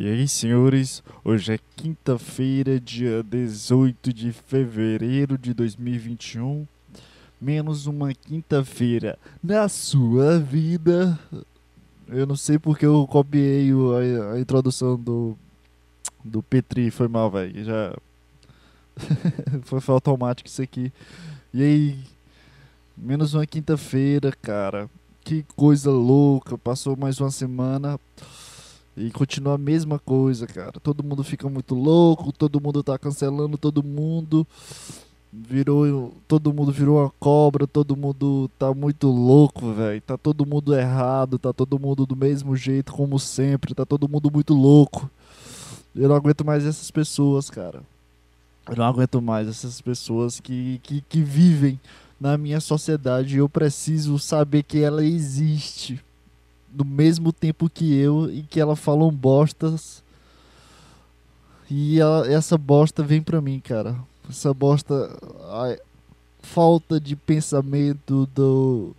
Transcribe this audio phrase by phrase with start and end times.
[0.00, 6.66] E aí, senhores, hoje é quinta-feira, dia 18 de fevereiro de 2021.
[7.38, 11.20] Menos uma quinta-feira na sua vida.
[12.08, 15.36] Eu não sei porque eu copiei a, a introdução do,
[16.24, 17.62] do Petri, foi mal, velho.
[17.62, 17.94] Já.
[19.64, 20.90] foi, foi automático isso aqui.
[21.52, 21.98] E aí,
[22.96, 24.88] menos uma quinta-feira, cara.
[25.22, 26.56] Que coisa louca.
[26.56, 28.00] Passou mais uma semana.
[28.96, 30.72] E continua a mesma coisa, cara.
[30.72, 34.46] Todo mundo fica muito louco, todo mundo tá cancelando todo mundo.
[35.32, 40.00] Virou, todo mundo virou uma cobra, todo mundo tá muito louco, velho.
[40.00, 44.30] Tá todo mundo errado, tá todo mundo do mesmo jeito como sempre, tá todo mundo
[44.30, 45.08] muito louco.
[45.94, 47.82] Eu não aguento mais essas pessoas, cara.
[48.68, 51.80] Eu não aguento mais essas pessoas que, que, que vivem
[52.20, 53.36] na minha sociedade.
[53.36, 56.00] Eu preciso saber que ela existe
[56.72, 60.02] no mesmo tempo que eu e que ela falam bostas.
[61.70, 61.98] E
[62.28, 63.96] essa bosta vem pra mim, cara.
[64.28, 64.94] Essa bosta.
[65.50, 65.78] ai,
[66.42, 68.94] falta de pensamento, do.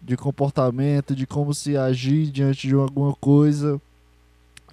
[0.00, 3.80] de comportamento, de como se agir diante de alguma coisa.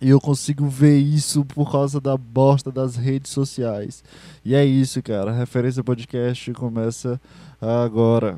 [0.01, 4.03] E eu consigo ver isso por causa da bosta das redes sociais.
[4.43, 5.31] E é isso, cara.
[5.31, 7.19] A Referência Podcast começa
[7.61, 8.37] agora.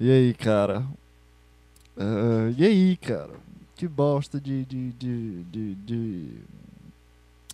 [0.00, 0.86] E aí, cara?
[1.96, 3.34] Ah, e aí, cara?
[3.76, 6.28] Que bosta de, de, de, de, de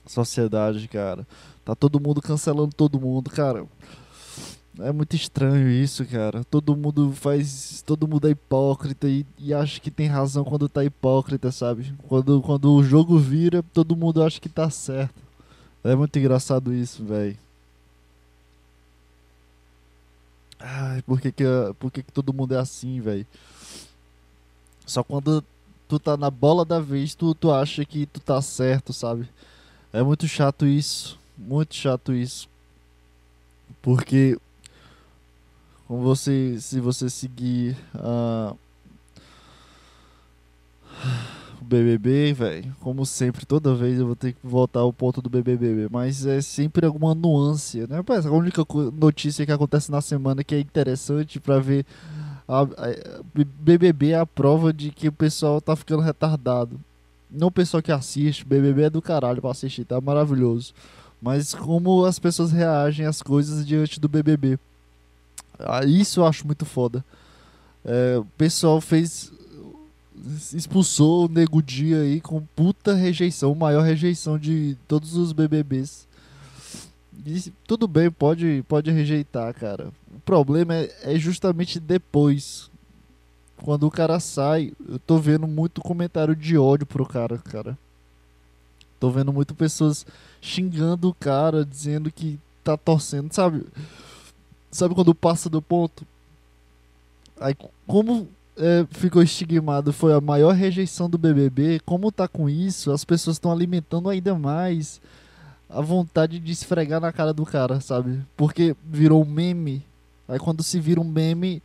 [0.06, 1.26] sociedade, cara.
[1.64, 3.66] Tá todo mundo cancelando todo mundo, cara.
[4.78, 6.44] É muito estranho isso, cara.
[6.44, 7.82] Todo mundo faz.
[7.86, 11.94] Todo mundo é hipócrita e, e acha que tem razão quando tá hipócrita, sabe?
[12.08, 15.23] Quando, quando o jogo vira, todo mundo acha que tá certo.
[15.84, 17.36] É muito engraçado isso, velho.
[20.58, 21.44] Ai, por que que,
[21.78, 23.26] por que que todo mundo é assim, velho?
[24.86, 25.44] Só quando
[25.86, 29.28] tu tá na bola da vez, tu, tu acha que tu tá certo, sabe?
[29.92, 31.18] É muito chato isso.
[31.36, 32.48] Muito chato isso.
[33.82, 34.38] Porque
[35.86, 38.54] com você, se você seguir ah,
[41.64, 45.88] BBB, velho, como sempre, toda vez eu vou ter que voltar ao ponto do BBB,
[45.90, 48.02] mas é sempre alguma nuance, né?
[48.02, 48.62] Parece a única
[48.98, 51.84] notícia que acontece na semana que é interessante pra ver
[52.46, 56.78] a, a- BBB é a prova de que o pessoal tá ficando retardado.
[57.30, 60.72] Não o pessoal que assiste, BBB é do caralho pra assistir, tá maravilhoso.
[61.20, 64.58] Mas como as pessoas reagem às coisas diante do BBB.
[65.58, 67.04] Ah, Isso eu acho muito foda.
[67.84, 69.32] É, o pessoal fez.
[70.54, 76.08] Expulsou o Nego Dia aí com puta rejeição, maior rejeição de todos os BBBs.
[77.26, 79.92] E tudo bem, pode, pode rejeitar, cara.
[80.14, 82.70] O problema é, é justamente depois.
[83.58, 87.78] Quando o cara sai, eu tô vendo muito comentário de ódio pro cara, cara.
[88.98, 90.06] Tô vendo muito pessoas
[90.40, 93.66] xingando o cara, dizendo que tá torcendo, sabe?
[94.70, 96.06] Sabe quando passa do ponto?
[97.38, 97.54] Aí,
[97.86, 103.04] como é, ficou estigmado foi a maior rejeição do BBB, como tá com isso, as
[103.04, 105.00] pessoas estão alimentando ainda mais
[105.68, 108.20] a vontade de esfregar na cara do cara, sabe?
[108.36, 109.82] Porque virou um meme.
[110.28, 111.60] Aí quando se vira um meme,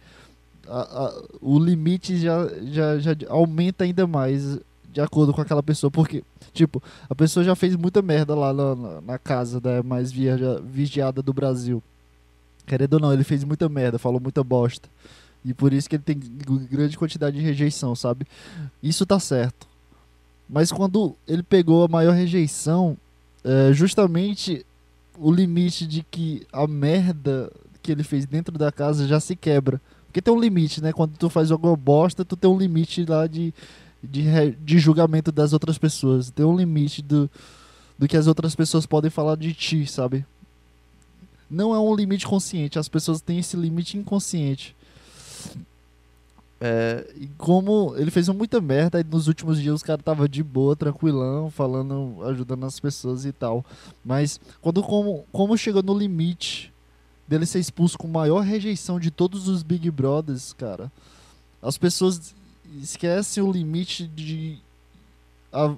[0.67, 4.57] a- a- o limite já, já, já aumenta ainda mais
[4.91, 5.91] de acordo com aquela pessoa.
[5.91, 6.23] Porque,
[6.53, 11.21] tipo, a pessoa já fez muita merda lá na, na- casa da mais viaja- vigiada
[11.21, 11.81] do Brasil.
[12.65, 14.89] Querendo ou não, ele fez muita merda, falou muita bosta.
[15.43, 16.19] E por isso que ele tem
[16.69, 18.25] grande quantidade de rejeição, sabe?
[18.83, 19.67] Isso tá certo.
[20.49, 22.97] Mas quando ele pegou a maior rejeição,
[23.43, 24.65] é justamente
[25.17, 27.51] o limite de que a merda
[27.81, 29.79] que ele fez dentro da casa já se quebra.
[30.05, 30.91] Porque tem um limite, né?
[30.91, 33.53] Quando tu faz alguma bosta, tu tem um limite lá de,
[34.03, 36.31] de, de julgamento das outras pessoas.
[36.31, 37.29] Tem um limite do,
[37.97, 40.25] do que as outras pessoas podem falar de ti, sabe?
[41.49, 44.75] Não é um limite consciente, as pessoas têm esse limite inconsciente.
[46.61, 50.75] É, e como ele fez muita merda, nos últimos dias os caras tava de boa,
[50.75, 53.63] tranquilão, falando, ajudando as pessoas e tal.
[54.03, 56.73] Mas quando como, como chegou no limite
[57.27, 60.91] dele ser expulso com maior rejeição de todos os Big Brothers, cara,
[61.61, 62.35] as pessoas
[62.81, 64.57] esquecem o limite de
[65.53, 65.75] a,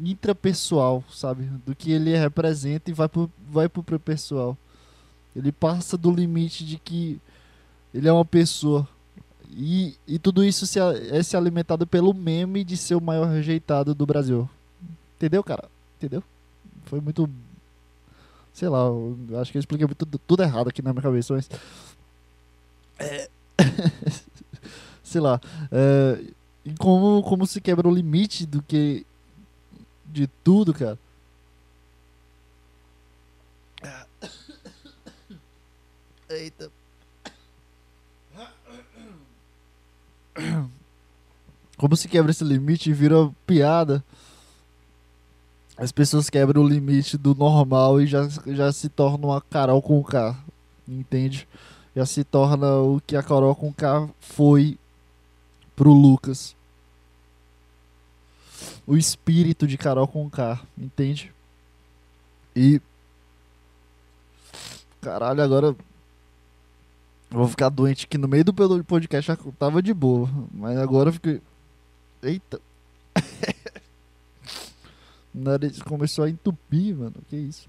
[0.00, 1.44] intrapessoal, sabe?
[1.64, 4.56] Do que ele representa e vai pro, vai pro pessoal.
[5.34, 7.20] Ele passa do limite de que
[7.94, 8.88] ele é uma pessoa
[9.50, 13.94] E, e tudo isso se, é se alimentado pelo meme de ser o maior rejeitado
[13.94, 14.48] do Brasil.
[15.16, 15.68] Entendeu, cara?
[15.96, 16.22] Entendeu?
[16.84, 17.28] Foi muito.
[18.52, 18.86] Sei lá,
[19.40, 21.48] acho que eu expliquei tudo, tudo errado aqui na minha cabeça, mas.
[22.98, 23.28] É...
[25.02, 25.40] sei lá.
[25.70, 26.22] É...
[26.64, 29.06] E como, como se quebra o limite do que.
[30.06, 30.98] de tudo, cara.
[36.28, 36.70] Eita.
[41.76, 44.02] Como se quebra esse limite e vira piada.
[45.76, 50.02] As pessoas quebram o limite do normal e já, já se torna uma Carol com
[50.02, 50.34] K.
[50.88, 51.46] Entende?
[51.94, 54.78] Já se torna o que a Carol com K foi
[55.74, 56.56] pro Lucas.
[58.86, 60.58] O espírito de Carol com K.
[60.78, 61.30] Entende?
[62.54, 62.80] E.
[65.02, 65.76] Caralho, agora
[67.30, 70.28] eu vou ficar doente que no meio do podcast tava de boa.
[70.52, 71.40] Mas agora eu fiquei.
[72.22, 72.60] Eita.
[75.34, 77.14] o nariz começou a entupir, mano.
[77.28, 77.68] Que isso?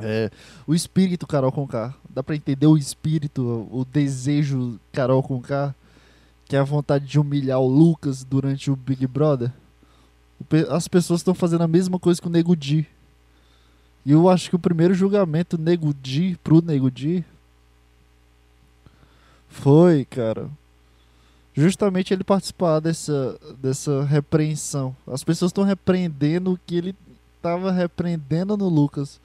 [0.00, 0.30] É,
[0.66, 1.94] o espírito Carol com K.
[2.08, 5.74] Dá pra entender o espírito, o desejo Carol com K?
[6.46, 9.52] Que é a vontade de humilhar o Lucas durante o Big Brother?
[10.70, 12.86] As pessoas estão fazendo a mesma coisa com o Nego Di.
[14.04, 17.24] E eu acho que o primeiro julgamento Nego Di pro Nego Di
[19.54, 20.50] foi, cara.
[21.54, 24.94] Justamente ele participar dessa, dessa repreensão.
[25.06, 26.96] As pessoas estão repreendendo o que ele
[27.36, 29.20] estava repreendendo no Lucas.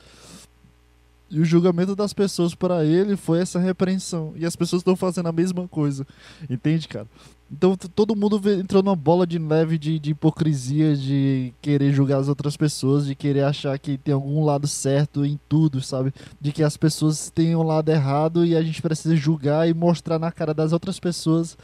[1.31, 4.33] E o julgamento das pessoas para ele foi essa repreensão.
[4.35, 6.05] E as pessoas estão fazendo a mesma coisa.
[6.47, 7.07] Entende, cara?
[7.51, 12.27] Então todo mundo entrou numa bola de neve de, de, hipocrisia, de querer julgar as
[12.27, 16.13] outras pessoas, de querer achar que tem algum lado certo em tudo, sabe?
[16.39, 20.19] De que as pessoas têm um lado errado e a gente precisa julgar e mostrar
[20.19, 21.57] na cara das outras pessoas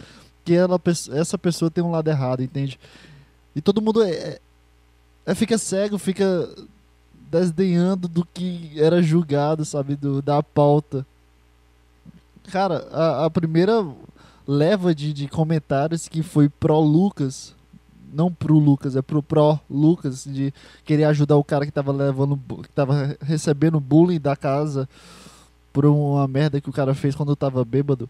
[0.43, 0.81] que ela,
[1.13, 2.79] essa pessoa tem um lado errado, entende?
[3.55, 4.41] E todo mundo é, é,
[5.27, 6.49] é fica cego, fica
[7.29, 9.95] desdenhando do que era julgado, sabe?
[9.95, 11.05] Do, da pauta.
[12.51, 13.85] Cara, a, a primeira
[14.47, 17.55] leva de, de comentários que foi pró-Lucas,
[18.13, 20.53] não pro Lucas, é pro pró-Lucas, de
[20.83, 24.87] querer ajudar o cara que tava levando, que tava recebendo bullying da casa
[25.73, 28.09] por uma merda que o cara fez quando tava bêbado.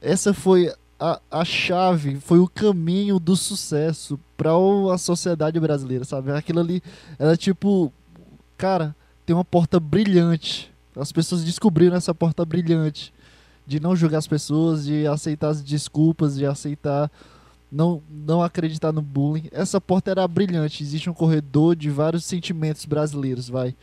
[0.00, 4.50] Essa foi a, a chave, foi o caminho do sucesso para
[4.92, 6.32] a sociedade brasileira, sabe?
[6.32, 6.82] Aquilo ali
[7.18, 7.92] era tipo,
[8.56, 8.96] cara,
[9.26, 10.72] tem uma porta brilhante.
[10.96, 13.12] As pessoas descobriram essa porta brilhante
[13.66, 17.10] de não julgar as pessoas, de aceitar as desculpas, de aceitar
[17.70, 19.48] não, não acreditar no bullying.
[19.52, 23.74] Essa porta era brilhante, existe um corredor de vários sentimentos brasileiros, vai.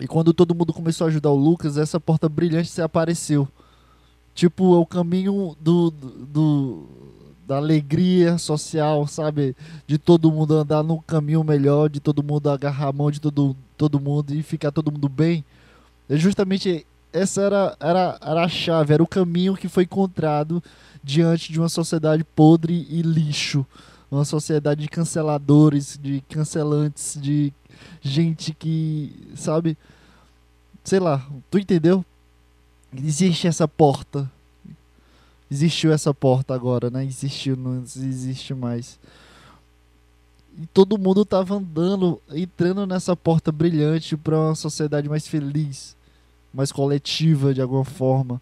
[0.00, 3.48] E quando todo mundo começou a ajudar o Lucas, essa porta brilhante se apareceu.
[4.34, 6.88] Tipo, é o caminho do, do,
[7.46, 9.54] da alegria social, sabe?
[9.86, 13.56] De todo mundo andar no caminho melhor, de todo mundo agarrar a mão de todo,
[13.76, 15.44] todo mundo e ficar todo mundo bem.
[16.08, 16.84] É justamente
[17.14, 20.62] essa era, era, era a chave, era o caminho que foi encontrado
[21.02, 23.64] diante de uma sociedade podre e lixo.
[24.10, 27.52] Uma sociedade de canceladores, de cancelantes, de
[28.02, 29.78] gente que, sabe?
[30.82, 32.04] Sei lá, tu entendeu?
[32.92, 34.30] Existe essa porta.
[35.50, 37.04] Existiu essa porta agora, né?
[37.04, 38.98] Existiu, não existe mais.
[40.60, 45.96] E todo mundo tava andando, entrando nessa porta brilhante para uma sociedade mais feliz
[46.54, 48.40] mais coletiva de alguma forma,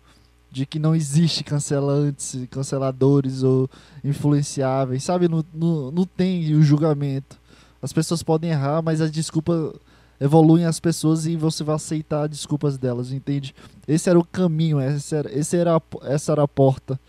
[0.50, 3.70] de que não existe cancelantes, canceladores ou
[4.04, 5.26] influenciáveis, sabe?
[5.26, 7.40] Não, não, não tem o julgamento.
[7.80, 9.72] As pessoas podem errar, mas as desculpas
[10.20, 13.54] evoluem as pessoas e você vai aceitar as desculpas delas, entende?
[13.88, 17.00] Esse era o caminho, essa era, esse era a, essa era a porta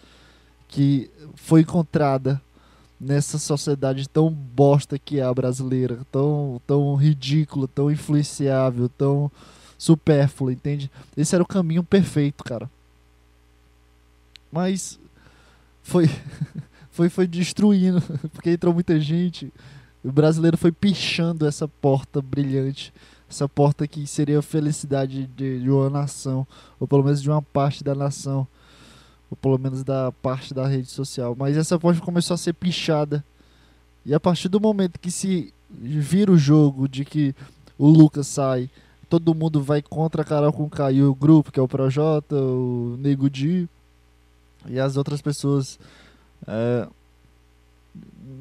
[0.68, 2.42] que foi encontrada
[3.00, 9.30] nessa sociedade tão bosta que é a brasileira, tão, tão ridícula, tão influenciável, tão
[9.84, 10.90] supérfluo, entende?
[11.16, 12.72] Esse era o caminho perfeito, cara.
[14.50, 14.98] Mas
[15.82, 16.10] foi
[16.90, 19.52] foi foi destruindo, porque entrou muita gente.
[20.02, 22.94] O brasileiro foi pichando essa porta brilhante,
[23.30, 26.48] essa porta que seria a felicidade de, de uma nação,
[26.80, 28.48] ou pelo menos de uma parte da nação,
[29.30, 31.36] ou pelo menos da parte da rede social.
[31.38, 33.24] Mas essa porta começou a ser pichada.
[34.06, 37.34] E a partir do momento que se vira o jogo de que
[37.78, 38.70] o Lucas sai
[39.14, 42.36] todo mundo vai contra a Carol com K e o grupo, que é o Projota,
[42.36, 43.70] o Nego Di
[44.68, 45.78] e as outras pessoas.
[46.48, 46.88] É,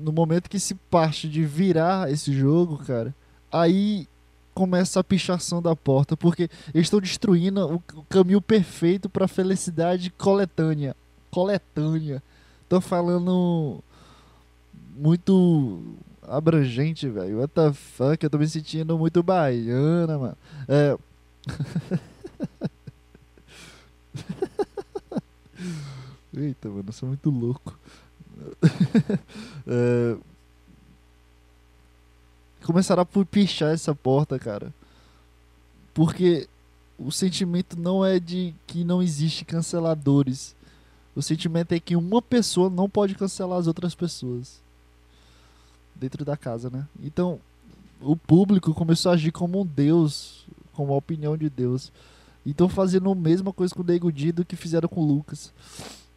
[0.03, 3.15] no momento que se parte de virar esse jogo, cara,
[3.53, 4.09] aí
[4.55, 9.29] começa a pichação da porta, porque eles estão destruindo o, o caminho perfeito para a
[9.29, 10.97] felicidade coletânea.
[11.31, 12.23] coletânea.
[12.67, 13.85] Tô falando
[14.97, 15.83] muito
[16.37, 17.41] abrangente, velho.
[17.41, 18.25] What the fuck?
[18.25, 20.37] Eu tô me sentindo muito baiana, mano.
[20.67, 20.97] É.
[26.35, 27.79] Eita, mano, eu sou muito louco.
[29.67, 30.17] é...
[32.63, 34.73] A pichar essa porta, cara.
[35.93, 36.49] Porque
[36.99, 40.55] o sentimento não é de que não existe canceladores.
[41.15, 44.63] O sentimento é que uma pessoa não pode cancelar as outras pessoas.
[45.95, 46.87] Dentro da casa, né?
[47.03, 47.39] Então,
[48.01, 51.93] o público começou a agir como um deus, como a opinião de Deus.
[52.45, 55.53] Então fazendo a mesma coisa com o Nego Dido que fizeram com o Lucas.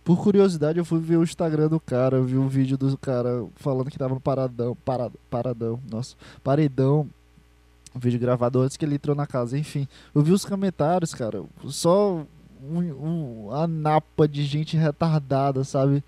[0.04, 3.90] Por curiosidade, eu fui ver o Instagram do cara, vi um vídeo do cara falando
[3.90, 7.10] que tava no paradão, parad, paradão, nossa, paredão,
[7.96, 9.88] um vídeo gravado antes que ele entrou na casa, enfim.
[10.14, 12.24] Eu vi os comentários, cara, só
[12.64, 16.04] um, um, uma napa de gente retardada, sabe?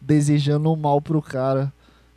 [0.00, 1.70] Desejando o mal pro cara.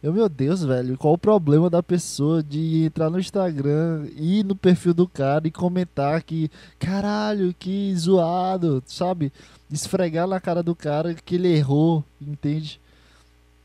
[0.05, 4.55] Eu, meu Deus, velho, qual o problema da pessoa de entrar no Instagram, ir no
[4.55, 6.47] perfil do cara e comentar que,
[6.77, 9.33] caralho, que zoado, sabe?
[9.67, 12.79] Esfregar na cara do cara que ele errou, entende?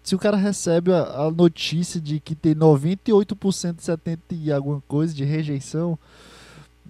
[0.02, 5.12] Se o cara recebe a, a notícia de que tem 98%, 70% e alguma coisa
[5.12, 5.98] de rejeição,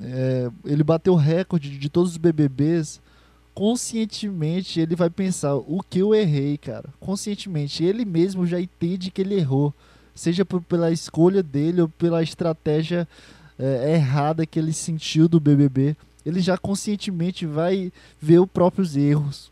[0.01, 3.01] é, ele bateu o recorde de todos os BBBs
[3.55, 6.89] conscientemente ele vai pensar o que eu errei, cara.
[6.99, 9.75] Conscientemente, ele mesmo já entende que ele errou,
[10.15, 13.07] seja por, pela escolha dele ou pela estratégia
[13.59, 15.97] é, errada que ele sentiu do BBB.
[16.25, 19.51] Ele já conscientemente vai ver os próprios erros.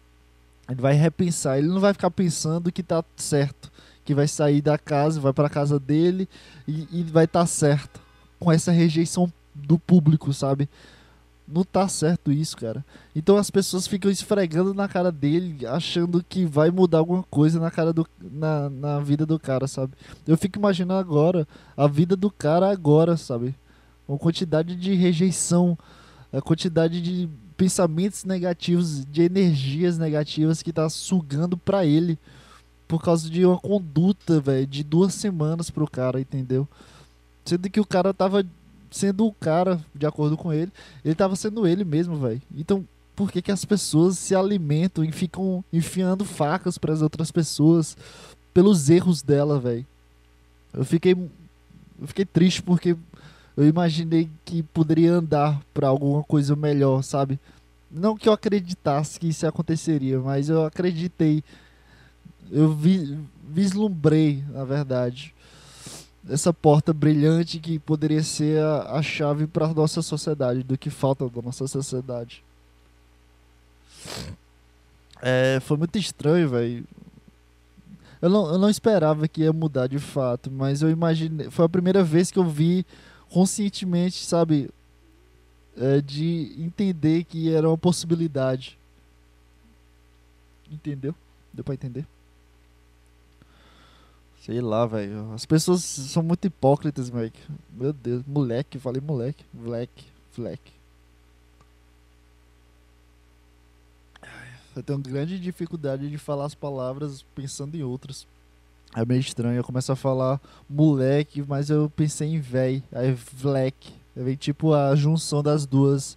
[0.69, 3.73] Ele vai repensar, ele não vai ficar pensando que tá certo,
[4.05, 6.29] que vai sair da casa, vai para casa dele
[6.67, 8.01] e, e vai estar tá certo
[8.39, 10.69] com essa rejeição do público, sabe?
[11.51, 12.85] Não tá certo isso, cara.
[13.17, 17.71] Então as pessoas ficam esfregando na cara dele, achando que vai mudar alguma coisa na
[17.71, 19.95] cara do na, na vida do cara, sabe?
[20.27, 23.55] Eu fico imaginando agora a vida do cara agora, sabe?
[24.09, 25.77] A quantidade de rejeição,
[26.33, 32.19] a quantidade de pensamentos negativos, de energias negativas que tá sugando pra ele
[32.87, 36.67] por causa de uma conduta, velho, de duas semanas pro cara, entendeu?
[37.45, 38.45] Sendo que o cara tava
[38.91, 40.73] sendo o cara, de acordo com ele,
[41.05, 42.41] ele tava sendo ele mesmo, velho.
[42.55, 47.31] Então, por que, que as pessoas se alimentam e ficam enfiando facas para as outras
[47.31, 47.97] pessoas
[48.55, 49.87] pelos erros dela, velho?
[50.73, 52.97] Eu fiquei eu fiquei triste porque
[53.57, 57.41] eu imaginei que poderia andar para alguma coisa melhor, sabe?
[57.91, 61.43] Não que eu acreditasse que isso aconteceria, mas eu acreditei.
[62.51, 63.19] Eu vi,
[63.51, 65.35] vislumbrei, na verdade
[66.29, 70.91] essa porta brilhante que poderia ser a, a chave para a nossa sociedade, do que
[70.91, 72.43] falta da nossa sociedade.
[75.21, 76.85] É, foi muito estranho, velho.
[78.21, 81.51] Eu não, eu não esperava que ia mudar de fato, mas eu imaginei.
[81.51, 82.85] Foi a primeira vez que eu vi
[83.31, 84.71] conscientemente, sabe?
[85.77, 88.77] É, de entender que era uma possibilidade.
[90.71, 91.15] Entendeu?
[91.53, 92.05] Deu pra entender?
[94.49, 95.31] Sei lá, velho.
[95.35, 97.39] As pessoas são muito hipócritas, moleque.
[97.71, 99.45] Meu Deus, moleque, falei moleque.
[99.53, 100.07] Moleque,
[100.39, 100.73] moleque.
[104.75, 108.27] Eu tenho grande dificuldade de falar as palavras pensando em outras.
[108.97, 109.59] É meio estranho.
[109.59, 112.83] Eu começo a falar moleque, mas eu pensei em véi.
[112.91, 113.93] Aí vleque.
[114.17, 116.17] Vem tipo a junção das duas.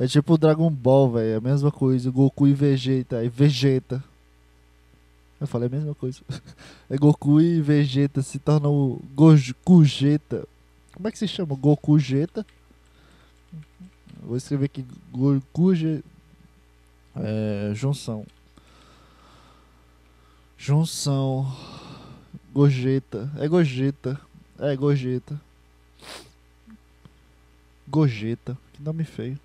[0.00, 1.34] É tipo Dragon Ball, velho.
[1.34, 2.10] É a mesma coisa.
[2.10, 3.18] Goku e Vegeta.
[3.18, 4.02] Aí Vegeta.
[5.42, 6.20] Eu falei a mesma coisa.
[6.88, 10.46] É Goku e Vegeta se tornam Goku Jeta.
[10.94, 11.56] Como é que se chama?
[11.56, 12.46] Goku Jeta?
[14.22, 16.04] Vou escrever aqui Goku Jeta.
[17.16, 18.24] É, junção.
[20.56, 21.50] Junção.
[22.52, 23.28] Gojeta.
[23.38, 24.20] É Gojeta.
[24.60, 25.40] É Gojeta.
[27.88, 28.56] Gojeta.
[28.74, 29.40] Que nome feio.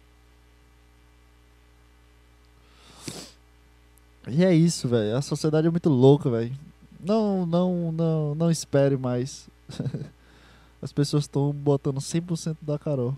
[4.27, 5.15] E é isso, velho.
[5.15, 6.53] A sociedade é muito louca, velho.
[6.99, 9.47] Não, não, não, não espere mais.
[10.81, 13.15] As pessoas estão botando 100% da Carol.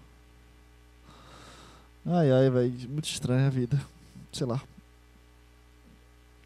[2.05, 2.73] Ai, ai, velho.
[2.89, 3.79] Muito estranha a vida.
[4.31, 4.61] Sei lá.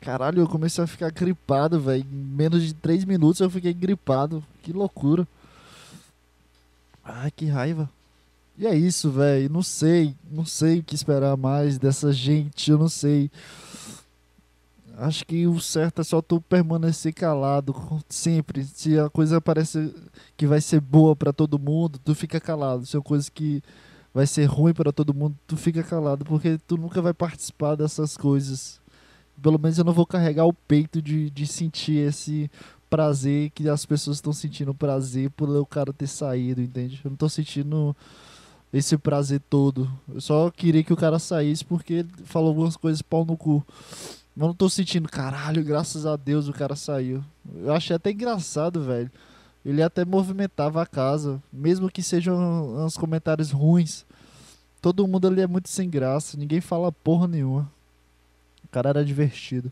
[0.02, 2.04] Caralho, eu comecei a ficar gripado, velho.
[2.04, 4.44] Em menos de 3 minutos eu fiquei gripado.
[4.62, 5.28] Que loucura.
[7.04, 7.90] Ai, que raiva.
[8.58, 9.50] E é isso, velho.
[9.50, 10.16] Não sei.
[10.30, 12.72] Não sei o que esperar mais dessa gente.
[12.72, 13.32] Eu não sei.
[14.98, 17.76] Acho que o certo é só tu permanecer calado
[18.08, 18.64] sempre.
[18.64, 19.94] Se a coisa parece
[20.38, 22.86] que vai ser boa para todo mundo, tu fica calado.
[22.86, 23.64] Se é uma coisa que
[24.14, 28.16] vai ser ruim para todo mundo, tu fica calado, porque tu nunca vai participar dessas
[28.16, 28.80] coisas
[29.42, 32.50] Pelo menos eu não vou carregar o peito de, de sentir esse
[32.90, 37.02] prazer que as pessoas estão sentindo prazer por o cara ter saído, entende?
[37.04, 37.96] Eu não tô sentindo
[38.72, 39.92] esse prazer todo.
[40.08, 43.66] Eu só queria que o cara saísse porque ele falou algumas coisas pau no cu.
[44.36, 47.24] Mas não tô sentindo, caralho, graças a Deus o cara saiu.
[47.56, 49.12] Eu achei até engraçado, velho.
[49.64, 52.36] Ele até movimentava a casa, mesmo que sejam
[52.84, 54.06] uns comentários ruins.
[54.82, 57.72] Todo mundo ali é muito sem graça, ninguém fala porra nenhuma.
[58.66, 59.72] O cara era divertido.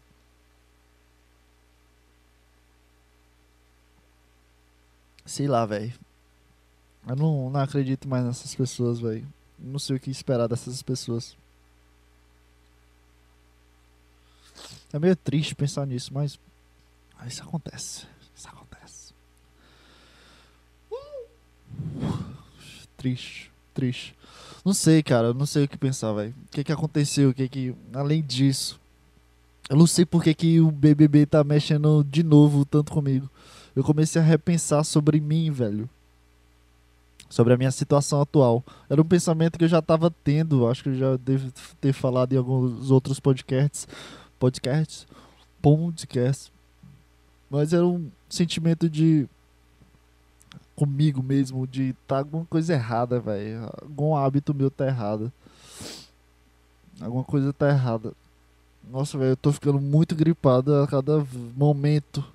[5.26, 5.94] Sei lá, velho.
[7.08, 9.28] Eu não, não acredito mais nessas pessoas, velho.
[9.58, 11.36] Não sei o que esperar dessas pessoas.
[14.94, 16.40] É meio triste pensar nisso, mas.
[17.28, 18.06] Isso acontece.
[18.36, 19.14] Isso acontece.
[22.98, 24.16] Triste, triste.
[24.64, 25.34] Não sei, cara.
[25.34, 26.36] Não sei o que pensar, velho.
[26.48, 27.30] O que que aconteceu?
[27.30, 27.76] O que que.
[27.94, 28.80] Além disso.
[29.70, 33.30] Eu não sei por que, que o BBB tá mexendo de novo tanto comigo.
[33.74, 35.90] Eu comecei a repensar sobre mim, velho.
[37.30, 38.62] Sobre a minha situação atual.
[38.90, 40.68] Era um pensamento que eu já tava tendo.
[40.68, 43.88] Acho que eu já devo ter falado em alguns outros podcasts.
[44.42, 45.06] Podcasts.
[45.62, 46.52] Podcasts.
[47.48, 49.30] Mas era um sentimento de
[50.76, 53.70] comigo mesmo de tá alguma coisa errada, velho.
[53.84, 55.32] Algum hábito meu tá errado.
[57.00, 58.14] Alguma coisa tá errada.
[58.90, 61.24] Nossa, velho, eu tô ficando muito gripado a cada
[61.56, 62.26] momento.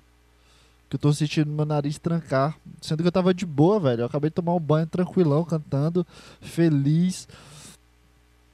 [0.89, 2.57] Que eu tô sentindo meu nariz trancar.
[2.81, 4.03] Sendo que eu tava de boa, velho.
[4.03, 6.07] Eu acabei de tomar um banho tranquilão, cantando,
[6.39, 7.27] feliz.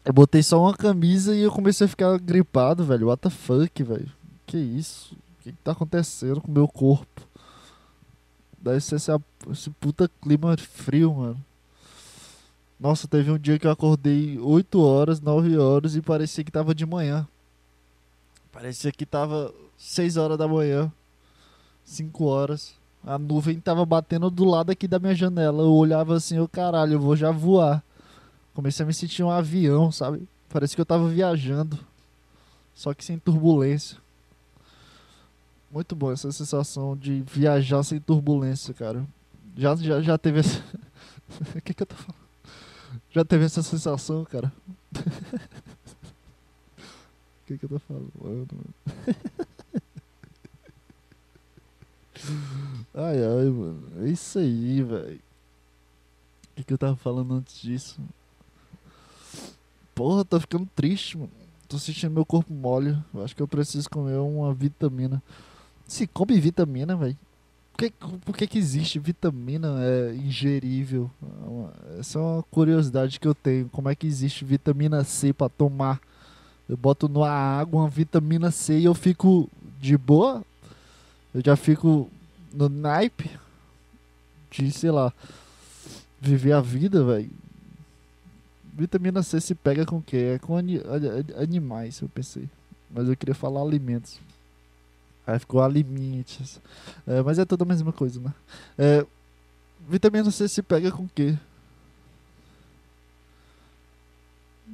[0.06, 3.08] Eu botei só uma camisa e eu comecei a ficar gripado, velho.
[3.08, 4.12] What the fuck, velho?
[4.46, 5.16] Que isso?
[5.16, 7.22] O que, que tá acontecendo com o meu corpo?
[8.60, 9.12] Deve ser esse,
[9.52, 11.46] esse puta clima frio, mano.
[12.80, 16.76] Nossa, teve um dia que eu acordei 8 horas, 9 horas e parecia que tava
[16.76, 17.26] de manhã.
[18.52, 20.92] Parecia que tava 6 horas da manhã,
[21.86, 22.76] 5 horas.
[23.06, 25.64] A nuvem tava batendo do lado aqui da minha janela.
[25.64, 27.82] Eu olhava assim, eu caralho, eu vou já voar.
[28.54, 30.28] Comecei a me sentir um avião, sabe?
[30.50, 31.80] Parece que eu tava viajando.
[32.76, 33.98] Só que sem turbulência.
[35.72, 39.04] Muito bom essa sensação de viajar sem turbulência, cara.
[39.58, 40.63] Já, já, já teve essa.
[41.56, 42.24] O que, que eu tô falando?
[43.10, 44.54] Já teve essa sensação, cara?
[47.44, 48.10] O que, que eu tô falando?
[52.96, 53.84] ai, ai, mano.
[54.02, 55.20] É isso aí, velho.
[56.52, 58.00] O que, que eu tava falando antes disso?
[60.04, 61.32] Porra, tô ficando triste, mano.
[61.66, 62.98] Tô sentindo meu corpo mole.
[63.13, 65.24] Eu acho que eu preciso comer uma vitamina.
[65.88, 67.18] Se come vitamina, velho.
[67.72, 67.94] Por, que,
[68.26, 71.10] por que, que existe vitamina é, ingerível?
[71.98, 73.70] Essa é uma curiosidade que eu tenho.
[73.70, 76.02] Como é que existe vitamina C para tomar?
[76.68, 80.44] Eu boto na água uma vitamina C e eu fico de boa.
[81.34, 82.10] Eu já fico
[82.54, 83.32] no naipe
[84.52, 85.13] de, sei lá,
[86.20, 87.32] viver a vida, velho.
[88.76, 90.36] Vitamina C se pega com o quê?
[90.36, 90.82] É com ani
[91.38, 92.50] animais, eu pensei.
[92.90, 94.20] Mas eu queria falar alimentos.
[95.26, 96.60] Aí ficou alimentos.
[97.06, 98.34] É, mas é toda a mesma coisa, né?
[98.78, 99.06] É,
[99.88, 101.38] vitamina C se pega com o quê?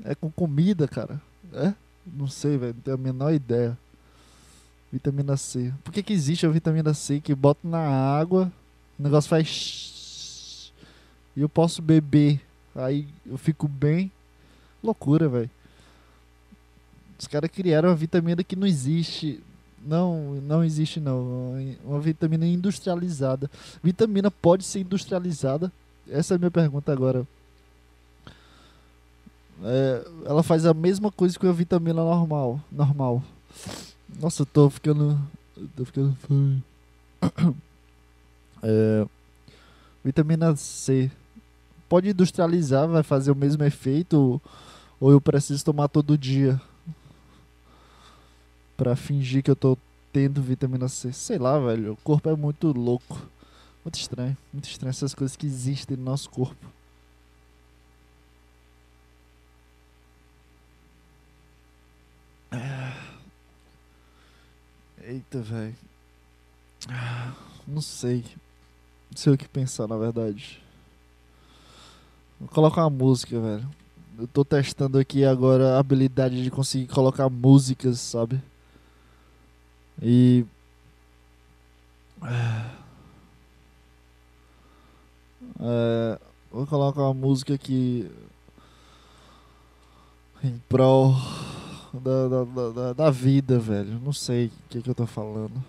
[0.03, 1.21] É com comida, cara.
[1.53, 1.73] É?
[2.05, 2.73] Não sei, velho.
[2.73, 3.77] Não tenho a menor ideia.
[4.91, 5.73] Vitamina C.
[5.83, 8.51] Por que, que existe a vitamina C que bota na água,
[8.97, 10.71] o negócio faz.
[11.35, 12.41] E eu posso beber.
[12.79, 14.11] Aí eu fico bem.
[14.83, 15.49] Loucura, velho.
[17.19, 19.41] Os caras criaram uma vitamina que não existe.
[19.85, 21.55] Não, não existe não.
[21.83, 23.49] Uma vitamina industrializada.
[23.83, 25.71] Vitamina pode ser industrializada?
[26.09, 27.27] Essa é a minha pergunta agora.
[29.61, 32.61] É, ela faz a mesma coisa que a vitamina normal.
[32.71, 33.21] Normal.
[34.19, 35.19] Nossa, eu tô ficando.
[35.57, 36.15] Eu tô ficando.
[38.61, 39.07] É,
[40.03, 41.09] vitamina C.
[41.89, 44.39] Pode industrializar, vai fazer o mesmo efeito.
[44.99, 46.61] Ou eu preciso tomar todo dia?
[48.77, 49.77] Pra fingir que eu tô
[50.13, 51.11] tendo vitamina C.
[51.11, 51.93] Sei lá, velho.
[51.93, 53.19] O corpo é muito louco.
[53.83, 54.37] Muito estranho.
[54.53, 56.67] Muito estranho essas coisas que existem no nosso corpo.
[65.01, 65.75] Eita, velho.
[67.67, 68.23] Não sei.
[69.09, 70.61] Não sei o que pensar, na verdade.
[72.39, 73.67] Vou colocar uma música, velho.
[74.17, 78.41] Eu tô testando aqui agora a habilidade de conseguir colocar músicas, sabe?
[80.01, 80.45] E.
[85.61, 86.19] É,
[86.51, 88.09] vou colocar uma música aqui
[90.43, 91.15] em prol
[91.93, 93.99] da, da, da- da, da vida, velho.
[93.99, 95.63] Não sei o que, que eu tô falando.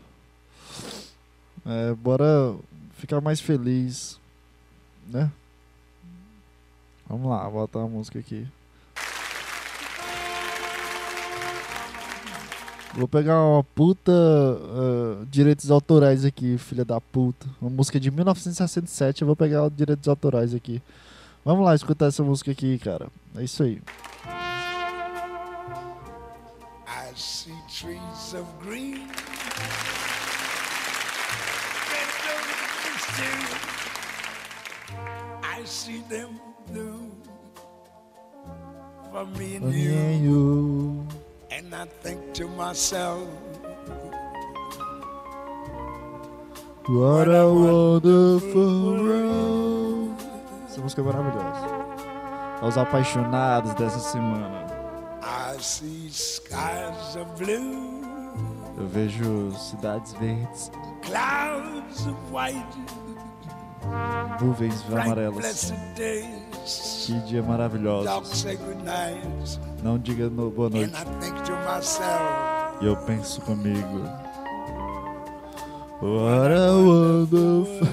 [1.66, 2.54] É, bora
[2.94, 4.18] ficar mais feliz,
[5.08, 5.30] né?
[7.10, 8.46] Vamos lá, botar a música aqui.
[12.94, 17.48] Vou pegar uma puta ah, direitos autorais aqui, filha da puta.
[17.60, 20.80] Uma música de 1967, eu vou pegar os direitos autorais aqui.
[21.44, 23.08] Vamos lá escutar essa música aqui, cara.
[23.34, 23.82] É isso aí.
[26.86, 29.08] I see trees of green.
[35.42, 37.10] I see them blue
[39.12, 41.06] for me and you.
[41.50, 43.28] And I think to myself,
[46.88, 50.16] What a wonderful world.
[50.66, 51.66] Essa música é maravilhosa.
[52.60, 54.66] Aos apaixonados dessa semana.
[55.22, 58.00] I see skies of blue,
[58.76, 60.70] Eu vejo cidades verdes,
[61.02, 62.78] clouds of white,
[64.42, 65.72] nuvens amarelas.
[67.06, 68.08] Que dia maravilhoso.
[69.82, 70.92] Não diga no boa And noite.
[72.80, 74.02] E eu penso comigo.
[76.00, 77.86] What a wonderful.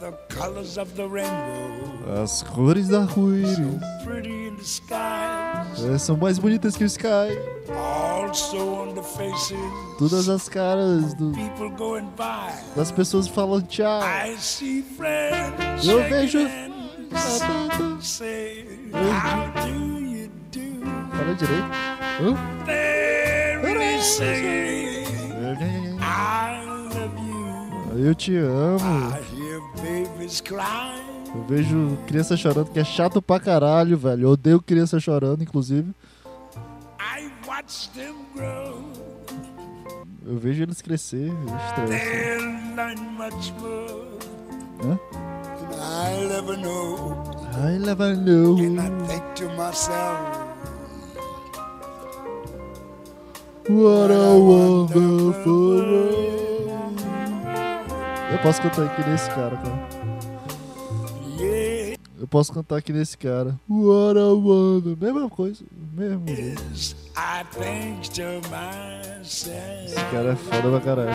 [0.00, 6.38] the colors of the rainbow, As cores do arco-íris pretty in the skies, são mais
[6.38, 7.32] bonitas que o Sky.
[9.98, 12.52] Todas as caras do- people going by.
[12.74, 14.00] das pessoas falam tchau.
[14.02, 20.84] I see friends Eu vejo- hands, say, how do you do?
[21.16, 21.68] Fala direito.
[22.20, 22.36] You.
[27.96, 28.78] Eu te amo.
[28.78, 31.00] I hear babies cry.
[31.34, 34.22] Eu vejo criança chorando, que é chato pra caralho, velho.
[34.24, 35.92] Eu odeio criança chorando, inclusive.
[40.26, 41.30] Eu vejo eles crescer.
[41.30, 43.30] eu more
[44.82, 44.98] Hã?
[45.76, 47.22] I'll ever know.
[47.54, 48.58] I never know.
[48.58, 50.44] And I think to myself,
[53.68, 57.00] What a wonderful world.
[58.30, 60.33] Eu posso cantar aqui nesse cara, cara.
[62.24, 63.60] Eu posso cantar aqui nesse cara.
[63.68, 64.96] What a wonder.
[64.98, 65.62] Mesma coisa.
[65.92, 66.24] Mesmo.
[66.26, 67.44] I
[69.84, 71.10] Esse cara é foda pra caralho.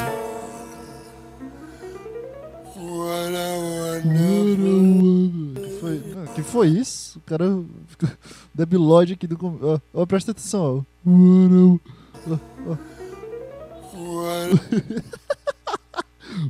[2.76, 4.67] what a What a wonderful
[5.02, 5.63] wonder.
[5.63, 7.17] Que foi, não, que foi isso?
[7.17, 7.45] O cara
[7.88, 8.10] ficou
[8.54, 9.36] debilóide aqui do.
[9.63, 11.10] Ó, ó, presta atenção, ó.
[11.10, 11.82] What
[12.28, 12.38] a.
[14.06, 14.62] what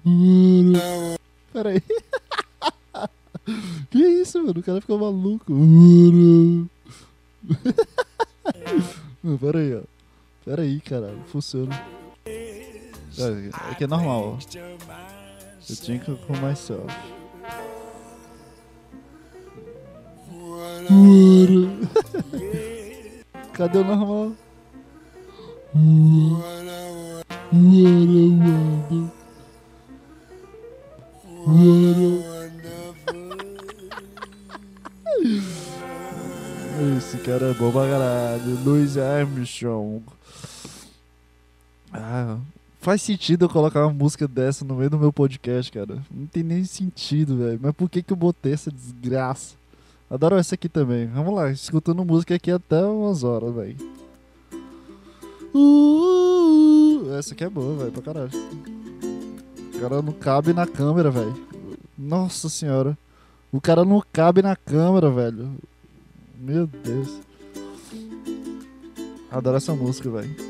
[1.54, 1.82] Pera aí.
[3.90, 4.60] que isso, mano?
[4.60, 5.54] O cara ficou maluco.
[5.54, 6.70] What
[9.24, 9.82] Não, pera aí, ó.
[10.46, 11.22] Pera aí, caralho.
[11.28, 11.74] Funciona.
[12.26, 12.66] É,
[13.72, 14.40] é que é normal, ó.
[15.70, 16.16] Eu tinha com
[16.56, 16.96] soft.
[23.54, 24.32] Cadê o normal?
[25.76, 26.90] What a
[31.52, 32.38] wonder.
[36.97, 38.63] Esse cara é bom pra caralho.
[38.63, 40.01] Louis Armstrong.
[41.91, 42.38] Ah,
[42.79, 46.01] faz sentido eu colocar uma música dessa no meio do meu podcast, cara.
[46.10, 47.60] Não tem nem sentido, velho.
[47.62, 49.55] Mas por que que eu botei essa desgraça?
[50.10, 51.08] Adoro essa aqui também.
[51.08, 53.75] Vamos lá, escutando música aqui até umas horas, velho.
[55.53, 58.32] Uh, essa aqui é boa, velho, pra caralho.
[59.75, 61.36] O cara não cabe na câmera, velho.
[61.97, 62.97] Nossa senhora.
[63.52, 65.56] O cara não cabe na câmera, velho.
[66.40, 67.20] Meu Deus.
[69.32, 70.49] Adoro essa música, velho.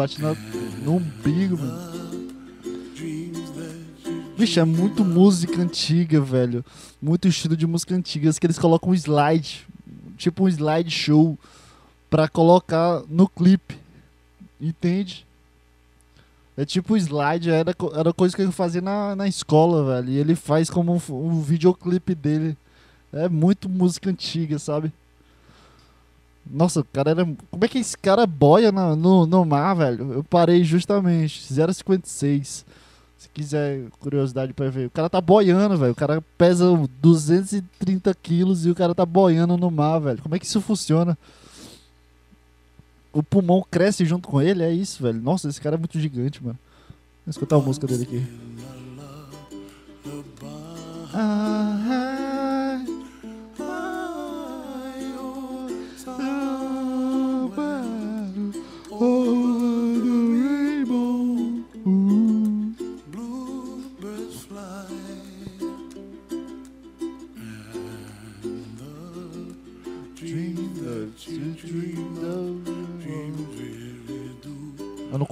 [0.00, 0.22] Bate
[0.82, 1.90] no umbigo, mano.
[4.58, 6.64] É muito música antiga, velho.
[7.02, 8.32] Muito estilo de música antiga.
[8.32, 9.66] Que eles colocam um slide,
[10.16, 11.38] tipo um slide show,
[12.08, 13.76] pra colocar no clipe.
[14.58, 15.26] Entende?
[16.56, 20.14] É tipo slide, era, era coisa que ele fazia na, na escola, velho.
[20.14, 22.56] E ele faz como um, um videoclipe dele.
[23.12, 24.90] É muito música antiga, sabe?
[26.52, 27.24] Nossa, o cara era.
[27.50, 30.12] Como é que esse cara boia na- no, no mar, velho?
[30.14, 31.40] Eu parei justamente.
[31.52, 32.64] 0,56.
[33.18, 34.86] Se quiser curiosidade pra ver.
[34.86, 35.92] O cara tá boiando, velho.
[35.92, 36.64] O cara pesa
[37.00, 40.20] 230 quilos e o cara tá boiando no mar, velho.
[40.22, 41.16] Como é que isso funciona?
[43.12, 45.20] O pulmão cresce junto com ele, é isso, velho.
[45.20, 46.58] Nossa, esse cara é muito gigante, mano.
[47.26, 48.26] Vou escutar a música dele aqui.
[51.12, 52.09] Ah,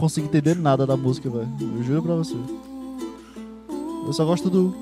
[0.09, 1.47] consigo entender nada da música, velho.
[1.61, 2.35] Eu juro pra você.
[4.07, 4.75] Eu só gosto do.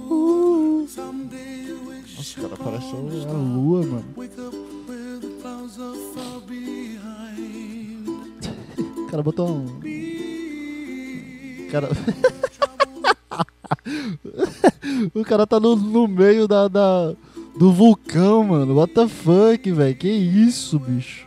[2.16, 4.04] Nossa, cara, parece a lua, mano.
[8.96, 9.66] O cara botou um.
[11.64, 11.88] O cara.
[15.14, 17.14] o cara tá no, no meio da, da-
[17.58, 18.74] do vulcão, mano.
[18.74, 19.96] What the fuck, velho?
[19.96, 21.26] Que isso, bicho?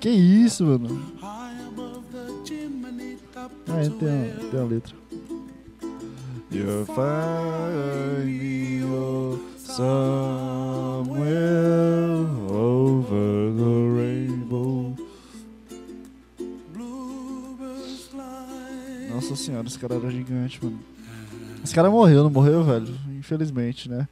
[0.00, 1.17] Que isso, mano?
[3.78, 4.96] Ah, é, tem a, tem a letra.
[6.50, 9.86] You'll find me oh, somewhere
[12.50, 14.96] over the rainbow.
[19.14, 20.80] Nossa senhora, esse cara era gigante, mano.
[21.62, 22.98] Esse cara morreu, não morreu, velho?
[23.16, 24.08] Infelizmente, né?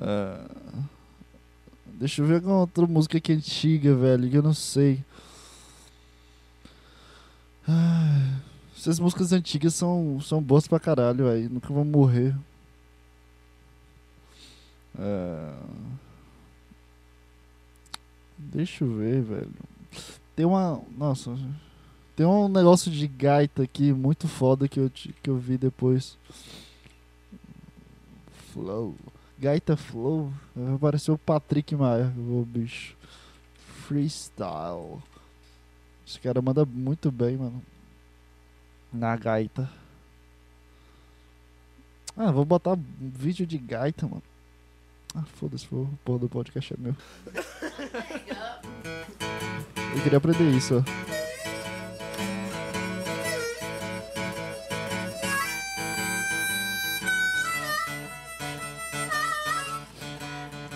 [0.00, 0.46] Ah,
[2.02, 5.04] Deixa eu ver alguma outra música que é antiga, velho, que eu não sei.
[7.68, 8.40] Ah,
[8.82, 11.48] Essas músicas antigas são, são boas pra caralho, velho.
[11.48, 12.34] Nunca vão morrer.
[14.98, 15.56] Ah,
[18.36, 19.52] Deixa eu ver, velho.
[20.34, 20.82] Tem uma.
[20.98, 21.30] Nossa.
[22.16, 26.18] Tem um negócio de gaita aqui muito foda que eu, que eu vi depois.
[28.52, 28.96] Flow.
[29.38, 30.32] Gaita Flow.
[30.74, 32.96] Apareceu o Patrick Maia, o bicho.
[33.86, 35.00] Freestyle.
[36.04, 37.62] Esse cara manda muito bem, mano.
[38.92, 39.68] Na gaita.
[42.16, 44.22] Ah, vou botar vídeo de gaita, mano.
[45.14, 46.94] Ah, foda-se, o porra do podcast é meu.
[49.94, 50.82] Eu queria aprender isso, ó.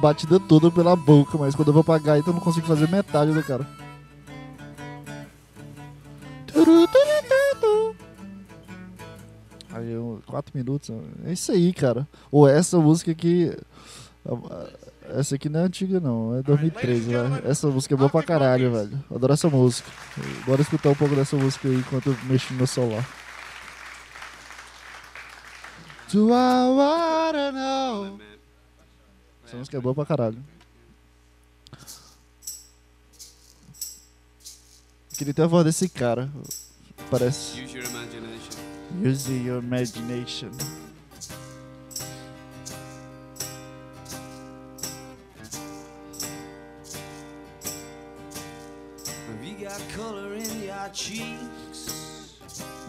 [0.06, 3.34] batida toda pela boca, mas quando eu vou pra gaita eu não consigo fazer metade
[3.34, 3.68] do cara.
[9.74, 10.92] Aí, eu, quatro minutos.
[11.26, 12.08] É isso aí, cara.
[12.32, 13.52] Ou essa música aqui.
[15.10, 16.38] Essa aqui não é antiga, não.
[16.38, 17.42] É 2013, velho.
[17.44, 19.04] Essa música é boa pra caralho, velho.
[19.14, 19.90] Adoro essa música.
[20.46, 23.06] Bora escutar um pouco dessa música aí enquanto eu mexo no meu celular.
[26.14, 28.35] Do I wanna know?
[29.56, 30.44] Essa música é boa pra caralho.
[35.18, 36.30] Queria ter a voz desse cara.
[37.10, 37.62] Parece.
[37.64, 39.10] Use your imagination.
[39.10, 40.52] Use your imagination.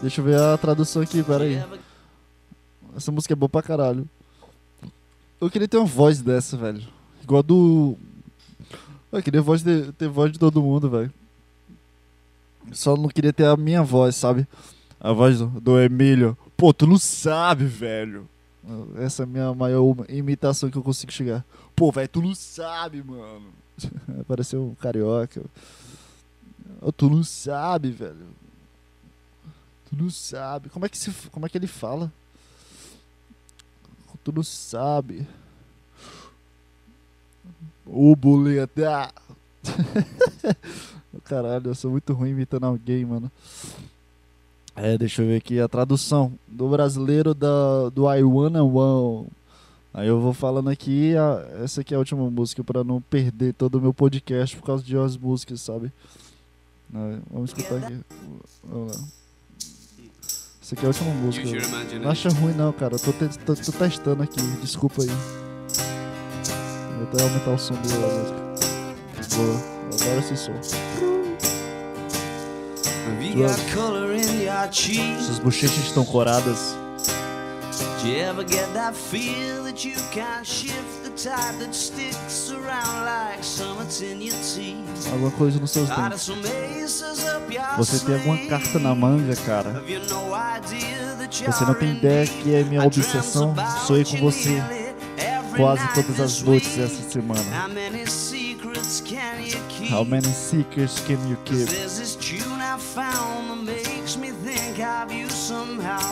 [0.01, 1.53] Deixa eu ver a tradução aqui, pera aí.
[1.53, 1.79] You ever
[2.97, 4.07] Essa música é boa pra caralho.
[5.39, 6.81] Eu queria ter uma voz dessa, velho.
[7.23, 7.97] Igual a do.
[9.11, 11.11] Eu queria voz de- ter voz de todo mundo, velho.
[12.71, 14.47] Só não queria ter a minha voz, sabe?
[14.99, 16.37] A voz do, do Emílio.
[16.57, 18.27] Pô, tu não sabe, velho.
[18.97, 21.45] Essa é a minha maior imitação que eu consigo chegar.
[21.75, 23.45] Pô, velho, tu não sabe, mano.
[24.27, 25.41] Pareceu um carioca.
[26.81, 28.25] Ô, tu não sabe, velho.
[29.89, 30.67] Tu não sabe.
[30.69, 32.11] Como é que, se, como é que ele fala?
[34.27, 35.25] Tu não sabe.
[37.85, 39.09] O boleta.
[41.23, 43.31] Caralho, eu sou muito ruim imitando alguém, mano.
[44.75, 49.29] É, deixa eu ver aqui a tradução do brasileiro da, do I Wanna One.
[49.93, 53.53] Aí eu vou falando aqui, a- essa aqui é a última música pra não perder
[53.53, 55.89] todo o meu podcast por causa de umas músicas, sabe?
[56.93, 57.97] Aí, vamos escutar aqui.
[58.65, 59.07] Vamos lá.
[60.67, 61.47] Essa aqui é a última música.
[61.97, 62.95] Não acha ruim não, cara.
[62.95, 65.07] Eu tô, te- tô- tô testando aqui, desculpa aí.
[65.07, 69.37] Vou até aumentar o som da música.
[69.37, 69.61] Boa,
[70.01, 70.51] agora esse som.
[75.23, 76.75] Suas bochechas estão coradas.
[78.01, 83.05] Do you ever get that feel that you can't shift the tide that sticks around
[83.05, 85.09] like summits in your teeth?
[85.11, 86.27] Alguma coisa nos seus dentes.
[87.77, 89.83] Você tem alguma carta na manga, cara?
[91.29, 93.55] Você não tem ideia que é minha obsessão.
[93.85, 94.61] Sonhei com você
[95.55, 97.41] quase todas as noites essa semana.
[99.89, 101.67] How many secrets can you keep?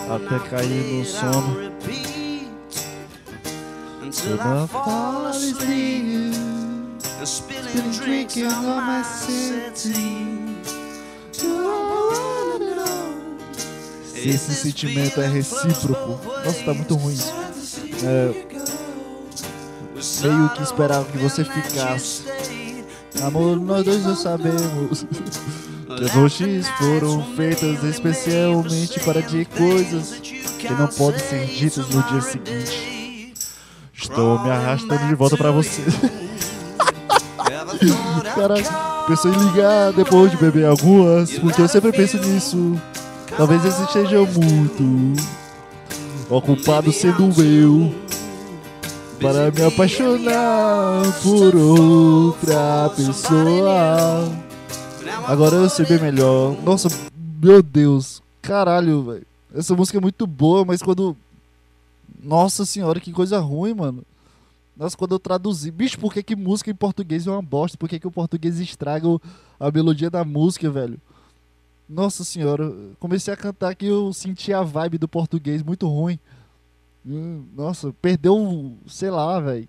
[0.09, 1.75] Até cair no sono.
[4.01, 6.35] Until I fall asleep
[7.25, 10.74] spilling drinks on my my
[14.29, 16.19] esse sentimento é recíproco.
[16.43, 17.17] Nossa, tá muito ruim.
[18.03, 18.33] É,
[20.21, 22.23] meio que esperava que você ficasse.
[23.21, 25.05] Amor, nós dois já sabemos.
[25.97, 32.03] Que as noites foram feitas especialmente para dizer coisas que não podem ser ditas no
[32.03, 33.33] dia seguinte.
[33.93, 35.81] Estou me arrastando de volta pra você.
[38.35, 38.65] Caralho,
[39.07, 42.81] pensou em ligar depois de beber algumas, porque eu sempre penso nisso.
[43.37, 45.21] Talvez esse esteja muito
[46.29, 47.93] ocupado sendo eu
[49.21, 54.31] para me apaixonar por outra pessoa.
[55.27, 56.55] Agora eu sei bem melhor.
[56.63, 56.87] Nossa,
[57.41, 58.23] meu Deus.
[58.41, 59.27] Caralho, velho.
[59.53, 61.15] Essa música é muito boa, mas quando.
[62.23, 64.03] Nossa senhora, que coisa ruim, mano.
[64.77, 65.71] Nossa, quando eu traduzi.
[65.71, 67.77] Bicho, por que, que música em português é uma bosta?
[67.77, 69.07] Por que, que o português estraga
[69.59, 70.97] a melodia da música, velho?
[71.87, 76.19] Nossa senhora, comecei a cantar que eu senti a vibe do português muito ruim.
[77.05, 79.67] Hum, Nossa, perdeu, sei lá, velho.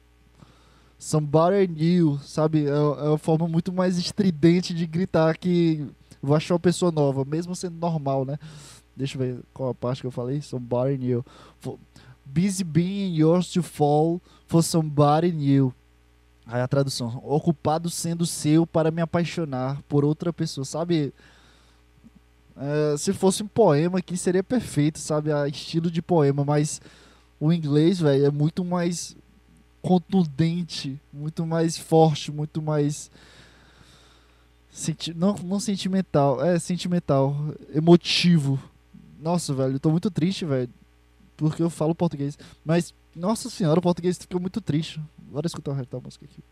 [0.98, 2.64] Somebody new, sabe?
[2.66, 5.87] É, é uma forma muito mais estridente de gritar que
[6.22, 8.38] vou achar uma pessoa nova, mesmo sendo normal, né?
[8.96, 10.40] Deixa eu ver qual a parte que eu falei.
[10.40, 11.22] Somebody new.
[11.61, 11.79] For-
[12.24, 15.72] busy being yours to fall for somebody new.
[16.46, 17.20] Aí a tradução.
[17.22, 21.12] Ocupado sendo seu para me apaixonar por outra pessoa, sabe?
[22.59, 25.33] É, se fosse um poema aqui seria perfeito, sabe?
[25.33, 26.81] A estilo de poema, mas
[27.38, 29.16] o inglês, velho, é muito mais
[29.83, 33.11] contundente, muito mais forte, muito mais
[34.71, 37.37] senti não, não sentimental, é sentimental,
[37.75, 38.59] emotivo.
[39.21, 40.69] Nossa, velho, eu tô muito triste, velho,
[41.37, 45.01] porque eu falo português, mas nossa senhora, o português ficou muito triste.
[45.19, 46.42] Bora escutar o resto da música aqui.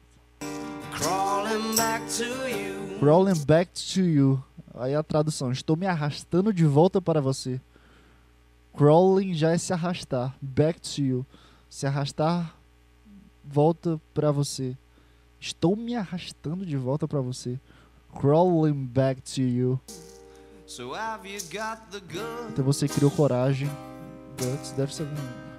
[0.92, 2.98] Crawling back to you.
[2.98, 4.42] Crawling back to you.
[4.74, 7.60] Aí a tradução, estou me arrastando de volta para você.
[8.76, 10.36] Crawling já é se arrastar.
[10.42, 11.26] Back to you.
[11.70, 12.56] Se arrastar,
[13.44, 14.76] volta para você.
[15.38, 17.58] Estou me arrastando de volta para você.
[18.20, 19.80] Crawling back to you.
[20.66, 22.52] So have you got the goods?
[22.52, 23.70] Então você criou coragem.
[24.38, 25.06] Guts deve ser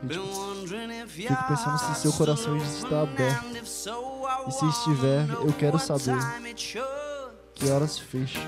[0.06, 3.45] if Fico pensando se seu coração está aberto.
[4.47, 6.17] E se estiver, eu quero saber.
[7.55, 8.39] Que horas fecha?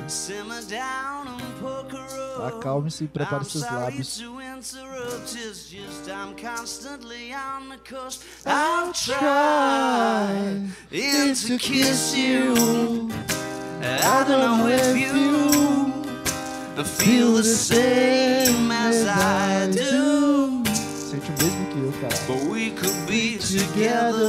[2.46, 4.18] Acalme-se e prepare seus lábios.
[4.18, 8.24] to interrupt, it's just I'm constantly on the coast.
[8.46, 13.10] I'll try to kiss you.
[13.82, 15.58] I don't know if you
[16.84, 20.64] feel the same as I do,
[21.10, 22.16] Sente o mesmo que eu, cara.
[22.28, 24.28] but we could be together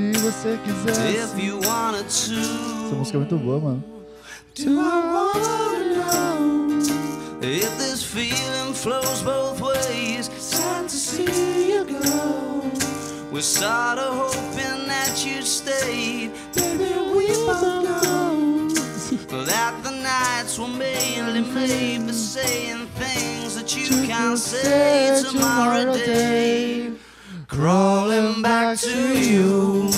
[0.00, 1.24] Se você quiser.
[1.24, 2.40] if you wanted to.
[2.86, 3.84] Essa música é muito boa, mano.
[4.56, 6.80] Do I wanna know
[7.42, 10.30] if this feeling flows both ways?
[10.38, 12.62] Sad to see you go.
[13.30, 16.32] We're sorta hoping that you stayed.
[16.54, 18.68] Baby, we both know
[19.44, 26.90] that the nights were mainly made for saying things that you can't say tomorrow day.
[27.50, 29.90] Crawling back to you.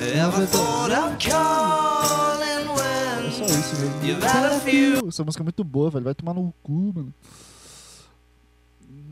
[0.00, 5.08] Ever thought of calling É when só isso You've had a few.
[5.08, 6.04] Essa música é muito boa, velho.
[6.04, 7.12] Vai tomar no cu, mano.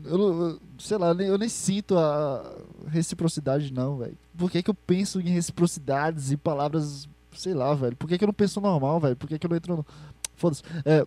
[0.05, 2.55] Eu, sei lá, eu nem, eu nem sinto a
[2.87, 4.17] reciprocidade, não, velho.
[4.37, 7.97] Por que, que eu penso em reciprocidades e palavras, sei lá, velho?
[7.97, 9.17] Por que, que eu não penso normal, velho?
[9.17, 9.85] Por que, que eu não entro no.
[10.37, 10.63] Foda-se.
[10.85, 11.05] É,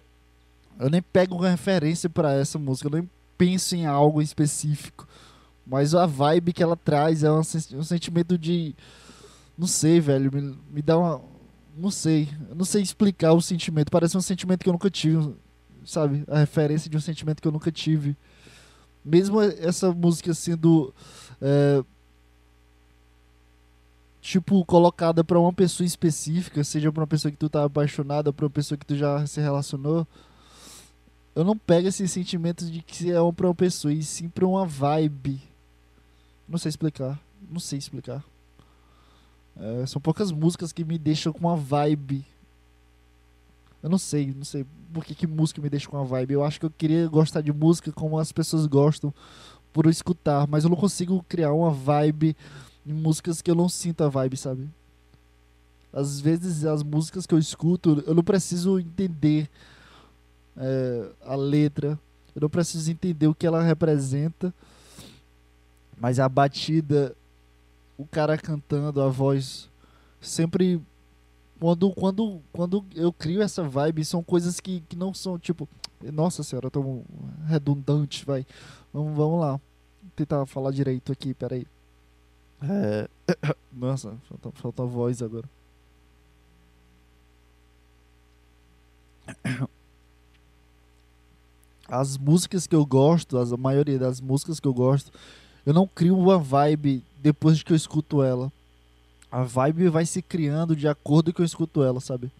[0.78, 5.08] eu nem pego uma referência pra essa música, eu nem penso em algo específico.
[5.66, 8.74] Mas a vibe que ela traz é um, sen- sentimento de.
[9.56, 10.30] Não sei, velho.
[10.32, 11.22] Me, me dá uma.
[11.76, 12.28] Não sei.
[12.50, 13.90] Eu não sei explicar o sentimento.
[13.90, 15.34] Parece um sentimento que eu nunca tive.
[15.84, 16.24] Sabe?
[16.28, 18.16] A referência de um sentimento que eu nunca tive.
[19.04, 20.94] Mesmo essa música sendo.
[21.40, 21.82] é,
[24.20, 28.46] tipo, colocada pra uma pessoa específica, seja pra uma pessoa que tu tá apaixonada, pra
[28.46, 30.06] uma pessoa que tu já se relacionou.
[31.34, 34.46] Eu não pego esses sentimentos de que é um pra uma pessoa, e sim pra
[34.46, 35.42] uma vibe.
[36.48, 37.20] Não sei explicar.
[37.50, 38.24] Não sei explicar.
[39.56, 42.24] É, são poucas músicas que me deixam com uma vibe.
[43.82, 46.34] Eu não sei, não sei por que, que música me deixa com uma vibe.
[46.34, 49.12] Eu acho que eu queria gostar de música como as pessoas gostam
[49.72, 52.36] por escutar, mas eu não consigo criar uma vibe
[52.86, 54.70] em músicas que eu não sinto a vibe, sabe?
[55.92, 59.50] Às vezes as músicas que eu escuto, eu não preciso entender
[60.56, 61.98] é, a letra,
[62.34, 64.54] eu não preciso entender o que ela representa,
[65.98, 67.14] mas a batida,
[67.96, 69.68] o cara cantando, a voz,
[70.20, 70.80] sempre
[71.64, 75.68] quando quando quando eu crio essa vibe são coisas que, que não são tipo
[76.12, 77.04] nossa senhora tão
[77.46, 78.44] redundante vai
[78.92, 79.58] vamos, vamos lá
[80.14, 81.66] tentar falar direito aqui peraí.
[82.62, 83.08] É...
[83.72, 85.48] nossa falta, falta a voz agora.
[91.88, 95.10] As músicas que eu gosto as, a maioria das músicas que eu gosto
[95.64, 98.52] eu não crio uma vibe depois que eu escuto ela
[99.34, 102.30] a vibe vai se criando de acordo com que eu escuto ela, sabe?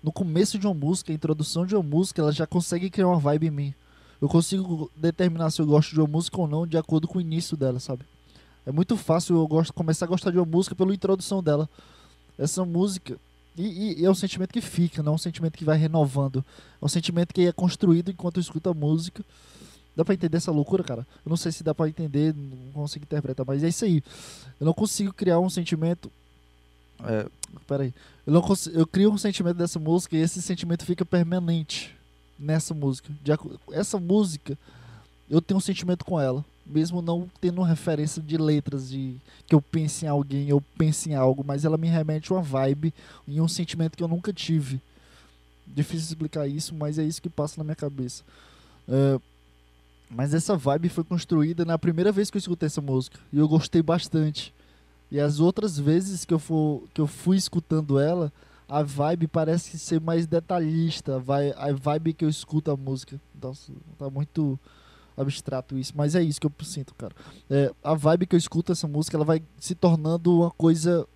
[0.00, 3.18] No começo de uma música, a introdução de uma música, ela já consegue criar uma
[3.18, 3.74] vibe em mim.
[4.22, 7.20] Eu consigo determinar se eu gosto de uma música ou não de acordo com o
[7.20, 8.04] início dela, sabe?
[8.64, 11.68] É muito fácil eu gosto, começar a gostar de uma música pela introdução dela.
[12.38, 13.18] Essa música.
[13.56, 16.44] E, e- é um sentimento que fica, não é um sentimento que vai renovando.
[16.80, 19.24] É um sentimento que é construído enquanto eu escuto a música.
[19.98, 21.04] Dá pra entender essa loucura, cara?
[21.26, 24.00] Eu não sei se dá pra entender, não consigo interpretar, mas é isso aí.
[24.60, 26.08] Eu não consigo criar um sentimento.
[27.02, 27.26] É,
[27.66, 27.92] peraí.
[28.24, 31.96] Eu, não consigo, eu crio um sentimento dessa música e esse sentimento fica permanente
[32.38, 33.12] nessa música.
[33.24, 33.32] De
[33.72, 34.56] essa música,
[35.28, 36.44] eu tenho um sentimento com ela.
[36.64, 39.16] Mesmo não tendo referência de letras, de
[39.48, 42.42] que eu pense em alguém, eu pense em algo, mas ela me remete a uma
[42.42, 42.94] vibe
[43.26, 44.80] e um sentimento que eu nunca tive.
[45.66, 48.22] Difícil explicar isso, mas é isso que passa na minha cabeça.
[48.86, 49.18] É,
[50.10, 53.18] mas essa vibe foi construída na primeira vez que eu escutei essa música.
[53.32, 54.54] E eu gostei bastante.
[55.10, 58.32] E as outras vezes que eu, for, que eu fui escutando ela,
[58.68, 61.18] a vibe parece ser mais detalhista.
[61.18, 63.20] Vai, a vibe que eu escuto a música.
[63.40, 64.58] Nossa, tá muito
[65.16, 65.92] abstrato isso.
[65.96, 67.14] Mas é isso que eu sinto, cara.
[67.50, 71.06] É, a vibe que eu escuto essa música, ela vai se tornando uma coisa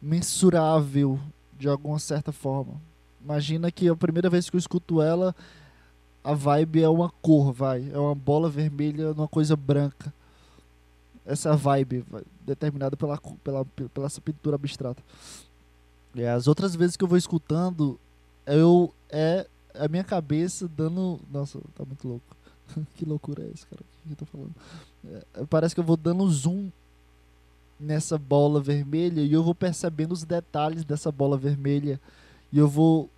[0.00, 1.18] mensurável
[1.58, 2.80] de alguma certa forma.
[3.22, 5.34] Imagina que a primeira vez que eu escuto ela,
[6.24, 7.90] a vibe é uma cor, vai.
[7.92, 10.12] É uma bola vermelha numa coisa branca.
[11.24, 15.02] Essa é vibe vai, determinada pela, pela, pela essa pintura abstrata.
[16.14, 17.98] E as outras vezes que eu vou escutando,
[18.46, 21.20] eu é a minha cabeça dando.
[21.30, 22.36] Nossa, tá muito louco.
[22.94, 23.82] que loucura é essa, cara?
[23.82, 24.54] O que eu tô falando?
[25.34, 26.70] É, parece que eu vou dando zoom
[27.78, 32.00] nessa bola vermelha e eu vou percebendo os detalhes dessa bola vermelha
[32.52, 33.10] e eu vou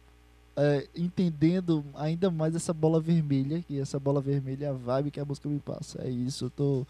[0.57, 5.20] é, entendendo ainda mais essa bola vermelha, que essa bola vermelha é a vibe que
[5.20, 6.02] a música me passa.
[6.02, 6.86] É isso, eu tô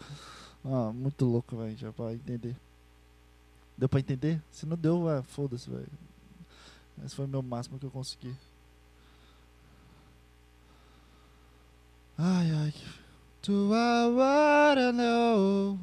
[0.63, 2.55] ah, muito louco, velho, já pra entender.
[3.77, 4.41] Deu pra entender?
[4.51, 5.87] Se não deu, é, foda-se, velho.
[7.03, 8.33] Esse foi o meu máximo que eu consegui.
[12.17, 12.73] Ai, ai.
[13.45, 15.77] Do I wanna know?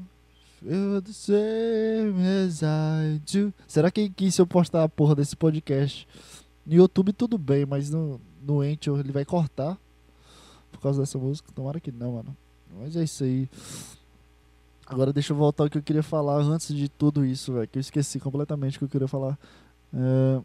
[0.62, 3.52] Feel the same as I do.
[3.68, 6.08] Será que, que se eu postar a porra desse podcast
[6.66, 9.78] no YouTube tudo bem, mas no, no Anchor ele vai cortar
[10.70, 11.50] por causa dessa música?
[11.54, 12.36] Tomara que não, mano.
[12.78, 13.48] Mas é isso aí.
[14.86, 17.68] Agora deixa eu voltar ao que eu queria falar antes de tudo isso, velho.
[17.68, 19.38] Que eu esqueci completamente o que eu queria falar.
[19.94, 20.42] É...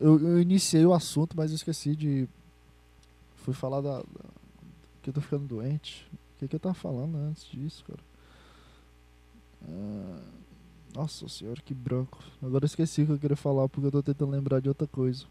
[0.00, 2.28] Eu, eu iniciei o assunto, mas eu esqueci de.
[3.36, 3.98] Fui falar da.
[3.98, 4.32] da-
[5.02, 6.08] que eu tô ficando doente.
[6.12, 7.98] O que, que eu tava falando antes disso, cara?
[9.68, 10.20] Ah,
[10.94, 12.18] nossa senhora, que branco.
[12.42, 14.86] Agora eu esqueci o que eu queria falar porque eu tô tentando lembrar de outra
[14.86, 15.24] coisa.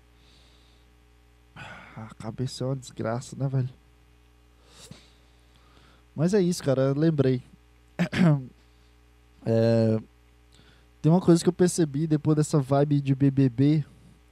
[1.96, 3.70] A cabeça é uma desgraça, né, velho?
[6.16, 6.94] Mas é isso, cara.
[6.94, 7.44] Lembrei.
[9.44, 10.00] É,
[11.02, 13.84] Tem uma coisa que eu percebi depois dessa vibe de BBB,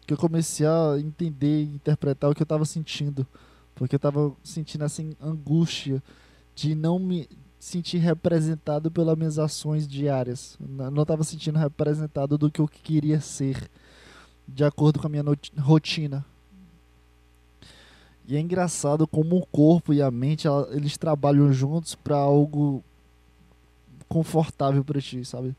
[0.06, 3.26] que eu comecei a entender e interpretar o que eu tava sentindo.
[3.74, 6.04] Porque eu tava sentindo assim angústia
[6.54, 7.28] de não me
[7.60, 10.57] sentir representado pelas minhas ações diárias.
[10.60, 13.70] Não tava sentindo representado do que eu queria ser,
[14.47, 15.24] de acordo com a minha
[15.57, 16.26] rotina.
[18.26, 22.84] E é engraçado como o corpo e a mente, eles trabalham juntos para algo
[24.07, 25.55] confortável para ti, sabe?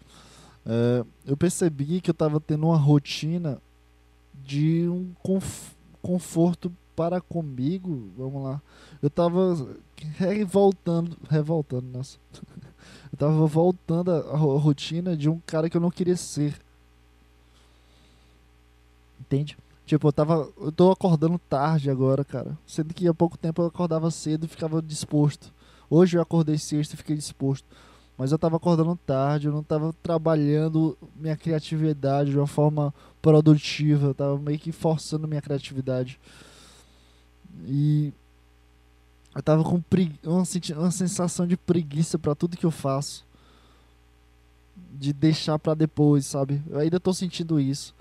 [0.65, 3.61] É, eu percebi que eu tava tendo uma rotina
[4.45, 8.63] de um conf- conforto para comigo, vamos lá.
[9.03, 9.77] Eu tava
[10.17, 12.19] revoltando, revoltando, nossa.
[13.13, 16.55] Eu tava voltando ro- rotina de um cara que eu não queria ser.
[19.21, 19.57] Entende?
[19.87, 20.49] Tipo, eu tava.
[20.61, 22.57] Eu tô acordando tarde agora, cara.
[22.67, 25.53] Sendo que há pouco tempo eu acordava cedo e ficava disposto.
[25.89, 27.67] Hoje eu acordei sexta e fiquei disposto.
[28.17, 34.09] Mas eu tava acordando tarde, eu não tava trabalhando minha criatividade de uma forma produtiva.
[34.09, 36.21] Eu tava meio que forçando minha criatividade.
[37.67, 38.13] E
[39.35, 39.83] eu tava com
[40.25, 40.45] uma,
[40.77, 43.25] uma sensação de preguiça pra tudo que eu faço.
[44.93, 46.63] De deixar pra depois, sabe?
[46.69, 47.95] Eu ainda tô sentindo isso.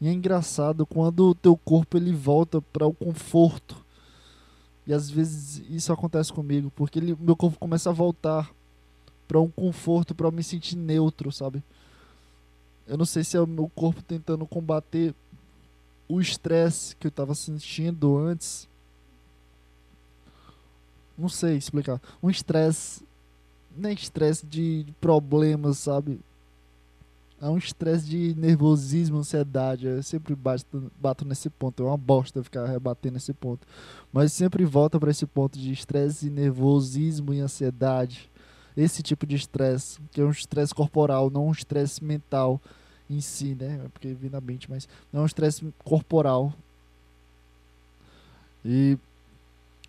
[0.00, 3.76] E é engraçado quando o teu corpo ele volta para o conforto.
[4.86, 8.50] E às vezes isso acontece comigo, porque ele, meu corpo começa a voltar
[9.26, 11.62] para um conforto, para me sentir neutro, sabe?
[12.86, 15.12] Eu não sei se é o meu corpo tentando combater
[16.08, 18.68] o estresse que eu tava sentindo antes.
[21.16, 22.00] Não sei explicar.
[22.22, 23.02] Um estresse,
[23.76, 26.20] nem estresse de problemas, sabe?
[27.40, 29.86] É um estresse de nervosismo, ansiedade.
[29.86, 31.82] Eu sempre bato, bato nesse ponto.
[31.82, 33.66] É uma bosta ficar rebatendo nesse ponto.
[34.10, 38.30] Mas sempre volta para esse ponto de estresse, nervosismo e ansiedade.
[38.74, 42.60] Esse tipo de estresse, que é um estresse corporal, não um estresse mental
[43.08, 43.82] em si, né?
[43.84, 46.52] É Porque vem na mente, mas não é um estresse corporal.
[48.64, 48.98] E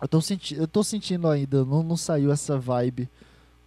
[0.00, 3.08] eu tô, senti eu tô sentindo ainda, não, não saiu essa vibe.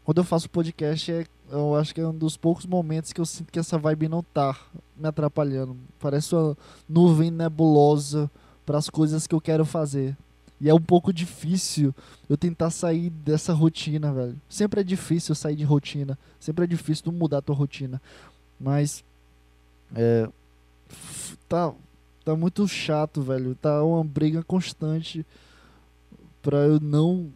[0.03, 3.25] Quando eu faço podcast, é, eu acho que é um dos poucos momentos que eu
[3.25, 4.57] sinto que essa vibe não tá
[4.97, 5.77] me atrapalhando.
[5.99, 6.57] Parece uma
[6.87, 8.29] nuvem nebulosa
[8.65, 10.17] para as coisas que eu quero fazer.
[10.59, 11.93] E é um pouco difícil
[12.29, 14.39] eu tentar sair dessa rotina, velho.
[14.47, 16.17] Sempre é difícil sair de rotina.
[16.39, 18.01] Sempre é difícil tu mudar a tua rotina.
[18.59, 19.03] Mas
[19.95, 20.29] é
[21.47, 21.73] tá
[22.23, 23.55] tá muito chato, velho.
[23.55, 25.25] Tá uma briga constante
[26.41, 27.31] pra eu não,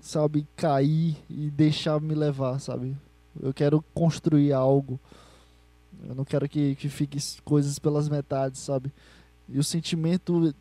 [0.00, 2.96] sabe, cair e deixar me levar, sabe?
[3.40, 5.00] Eu quero construir algo.
[6.06, 8.92] Eu não quero que, que fique coisas pelas metades, sabe?
[9.48, 10.54] E o sentimento,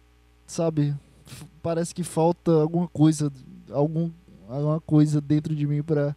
[0.46, 0.96] sabe,
[1.62, 3.32] parece que falta alguma coisa,
[3.72, 4.12] algum,
[4.48, 6.16] alguma coisa dentro de mim pra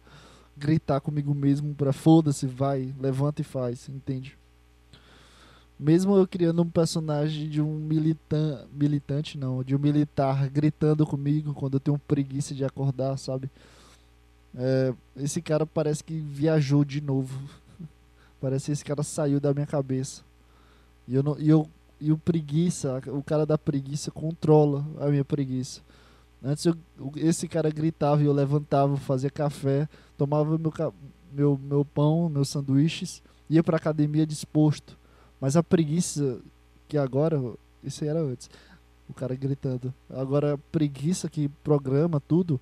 [0.57, 4.37] gritar comigo mesmo, pra foda-se, vai, levanta e faz, entende?
[5.77, 11.53] Mesmo eu criando um personagem de um militan militante, não, de um militar gritando comigo
[11.53, 13.49] quando eu tenho preguiça de acordar, sabe?
[14.57, 17.37] É, esse cara parece que viajou de novo.
[18.39, 20.21] Parece que esse cara saiu da minha cabeça.
[21.07, 21.67] E eu não, e eu
[21.99, 25.81] e o preguiça, o cara da preguiça controla a minha preguiça.
[26.43, 26.75] Antes eu-
[27.15, 30.71] esse cara gritava e eu levantava, fazia café, tomava meu,
[31.33, 34.97] meu, meu pão, meus sanduíches, ia pra academia disposto.
[35.39, 36.39] Mas a preguiça
[36.87, 37.41] que agora,
[37.83, 38.49] isso aí era antes,
[39.09, 39.93] o cara gritando.
[40.09, 42.59] Agora a preguiça que programa tudo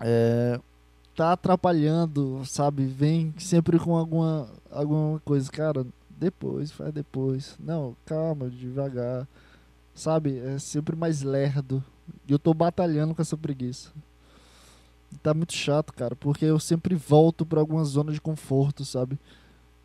[0.00, 0.60] é,
[1.14, 2.86] tá atrapalhando, sabe?
[2.86, 7.56] Vem sempre com alguma, alguma coisa, cara, depois, faz depois.
[7.58, 9.26] Não, calma, devagar.
[9.94, 10.38] Sabe?
[10.38, 11.82] É sempre mais lerdo.
[12.26, 13.90] E eu tô batalhando com essa preguiça.
[15.22, 19.18] Tá muito chato, cara, porque eu sempre volto pra alguma zona de conforto, sabe?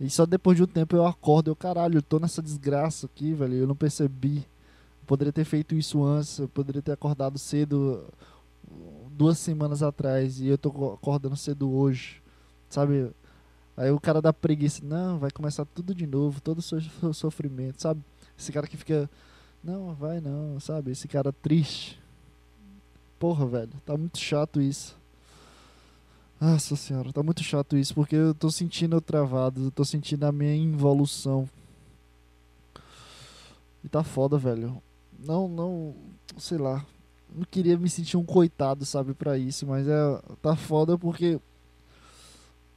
[0.03, 3.33] E só depois de um tempo eu acordo, eu caralho, eu tô nessa desgraça aqui,
[3.33, 4.37] velho, eu não percebi.
[4.37, 8.05] Eu poderia ter feito isso antes, eu poderia ter acordado cedo
[9.11, 12.21] duas semanas atrás e eu tô co- acordando cedo hoje,
[12.69, 13.11] sabe?
[13.77, 17.81] Aí o cara dá preguiça, não, vai começar tudo de novo, todo o so- sofrimento,
[17.81, 18.01] sabe?
[18.37, 19.09] Esse cara que fica,
[19.63, 20.91] não, vai não, sabe?
[20.91, 21.99] Esse cara triste.
[23.17, 24.97] Porra, velho, tá muito chato isso.
[26.43, 30.25] Nossa senhora, tá muito chato isso, porque eu tô sentindo eu travado, eu tô sentindo
[30.25, 31.49] a minha involução.
[33.81, 34.83] E tá foda, velho.
[35.25, 35.95] Não, não,
[36.37, 36.85] sei lá.
[37.33, 41.39] Não queria me sentir um coitado, sabe, pra isso, mas é, tá foda porque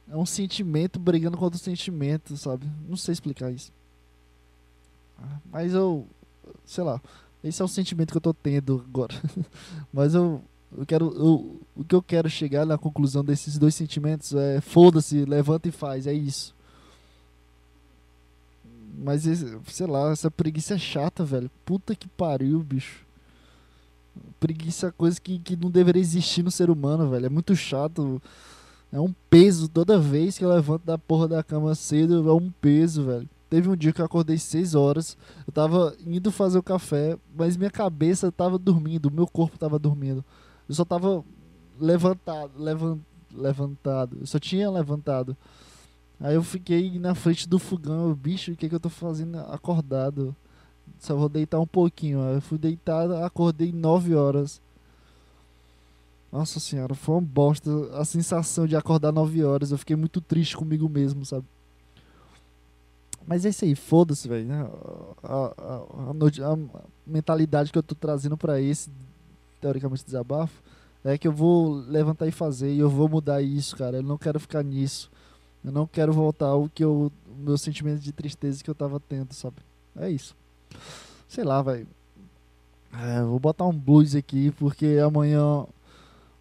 [0.07, 2.65] é um sentimento brigando contra o sentimento, sabe?
[2.87, 3.73] Não sei explicar isso.
[5.51, 6.07] Mas eu,
[6.65, 7.01] sei lá,
[7.43, 9.13] esse é o sentimento que eu tô tendo agora.
[9.91, 10.41] mas eu,
[10.75, 15.25] eu quero, eu, o que eu quero chegar na conclusão desses dois sentimentos é foda-se,
[15.25, 16.55] levanta e faz, é isso.
[18.97, 19.23] Mas,
[19.67, 21.51] sei lá, essa preguiça é chata, velho.
[21.63, 23.05] Puta que pariu, bicho.
[24.39, 27.27] Preguiça é coisa que, que não deveria existir no ser humano, velho.
[27.27, 28.19] É muito chato.
[28.91, 32.49] É um peso toda vez que eu levanto da porra da cama cedo, é um
[32.49, 33.29] peso, velho.
[33.49, 35.15] Teve um dia que eu acordei 6 horas,
[35.45, 40.23] eu tava indo fazer o café, mas minha cabeça tava dormindo, meu corpo tava dormindo.
[40.67, 41.23] Eu só tava
[41.79, 42.99] levantado, levan,
[43.33, 44.17] levantado.
[44.21, 45.35] Eu só tinha levantado.
[46.19, 49.37] Aí eu fiquei na frente do fogão, eu, bicho, o que que eu tô fazendo
[49.39, 50.35] acordado?
[50.99, 52.21] Só vou deitar um pouquinho.
[52.21, 54.59] Aí eu fui deitar, acordei 9 horas.
[56.31, 59.71] Nossa senhora, foi uma bosta a sensação de acordar 9 horas.
[59.71, 61.45] Eu fiquei muito triste comigo mesmo, sabe?
[63.25, 64.45] Mas é isso aí, foda-se, velho.
[64.47, 64.67] né?
[65.23, 65.83] A, a-
[66.47, 66.57] a a
[67.05, 68.89] mentalidade que eu tô trazendo pra esse,
[69.67, 70.61] teoricamente, desabafo,
[71.03, 73.97] é que eu vou levantar e fazer e eu vou mudar isso, cara.
[73.97, 75.11] Eu não quero ficar nisso.
[75.63, 79.33] Eu não quero voltar ao que eu, meu sentimento de tristeza que eu tava tendo,
[79.33, 79.57] sabe?
[79.95, 80.35] É isso.
[81.27, 81.87] Sei lá, velho.
[82.93, 85.65] É, vou botar um blues aqui porque amanhã,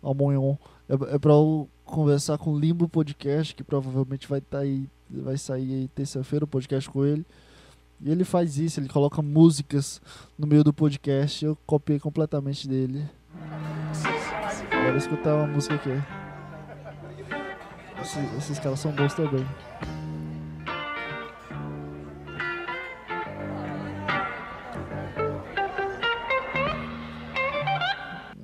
[0.03, 0.57] amanhã
[0.89, 5.37] é, é pra eu conversar com o Limbo Podcast, que provavelmente vai estar aí, vai
[5.37, 7.27] sair terça-feira o podcast com ele.
[8.01, 10.01] E ele faz isso, ele coloca músicas
[10.39, 11.45] no meio do podcast.
[11.45, 13.09] Eu copiei completamente dele.
[14.71, 15.91] Bora escutar uma música aqui.
[18.01, 19.45] Esses, esses caras são bons também.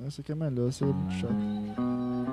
[0.05, 1.33] Essa aqui é melhor, essa é muito chata.
[1.77, 2.25] Ah,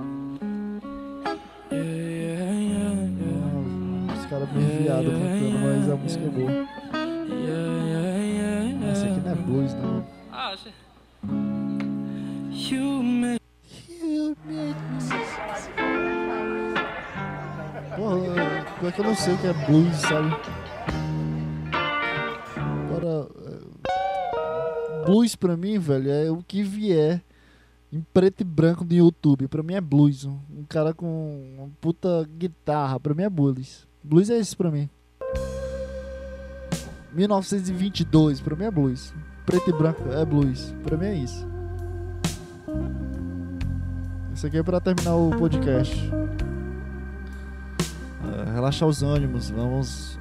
[4.19, 6.80] Os caras meio viado cantando, mas a música é boa.
[9.51, 10.07] Aqui não é não.
[10.31, 10.75] Ah, shit.
[12.73, 13.41] You make
[17.97, 18.17] Porra,
[18.79, 20.31] pior que eu não sei que é blues, sabe?
[22.87, 27.23] Agora, é, blues pra mim, velho, é o que vier
[27.93, 29.49] em preto e branco do YouTube.
[29.49, 30.25] Pra mim é blues.
[30.25, 33.87] Um cara com uma puta guitarra, pra mim é blues.
[34.03, 34.89] Blues é isso pra mim.
[37.13, 39.13] 1922, pra mim é blues.
[39.51, 40.73] Preto e branco é blues.
[40.85, 41.45] Pra mim é isso.
[44.33, 46.09] Isso aqui é pra terminar o podcast.
[48.47, 50.20] É, relaxar os ânimos, vamos.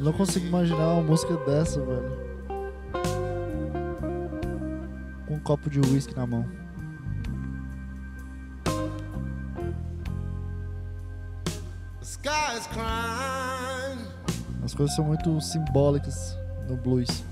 [0.00, 2.28] Não consigo imaginar uma música dessa, velho.
[5.26, 6.46] Com um copo de uísque na mão.
[14.62, 16.36] As coisas são muito simbólicas
[16.68, 17.24] no blues.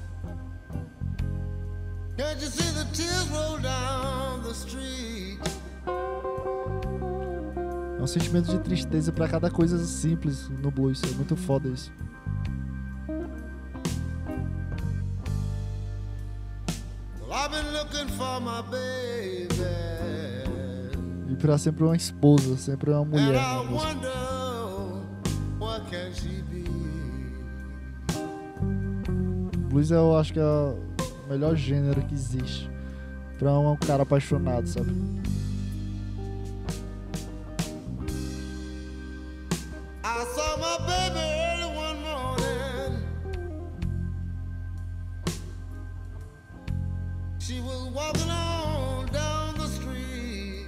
[8.18, 11.02] Sentimento de tristeza pra cada coisa simples no blues.
[11.04, 11.92] É muito foda isso.
[21.28, 23.34] E pra sempre uma esposa, sempre uma mulher
[26.48, 26.64] be?
[29.68, 30.78] Blues eu acho que é o
[31.28, 32.70] melhor gênero que existe
[33.38, 34.90] pra um cara apaixonado, sabe?
[47.46, 50.66] She was walking on down the street.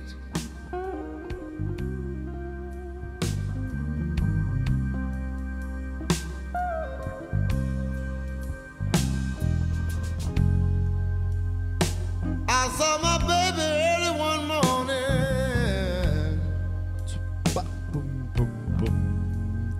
[12.49, 13.61] I saw my baby
[13.91, 15.09] early one morning.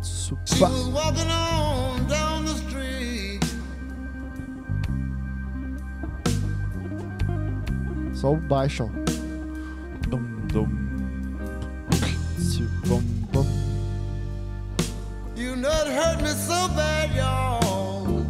[0.03, 1.48] She was walking on.
[8.19, 8.89] Só o baixo, ó.
[10.09, 10.69] Dum, dum.
[12.89, 13.01] Bum,
[13.33, 13.47] bum.
[15.37, 18.27] You not hurt me so bad, y'all.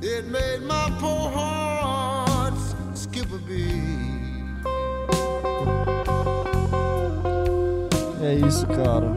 [0.00, 2.54] It made my poor heart
[2.94, 4.00] skip a beat.
[8.22, 9.14] É isso, cara.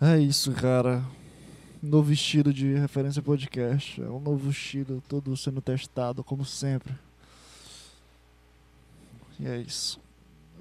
[0.00, 1.02] É isso, cara.
[1.92, 4.00] Novo estilo de referência podcast.
[4.00, 6.94] É um novo estilo, todo sendo testado, como sempre.
[9.38, 10.00] E é isso.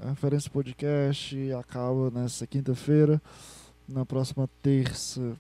[0.04, 3.22] A referência podcast acaba nessa quinta-feira.
[3.88, 5.38] Na próxima terça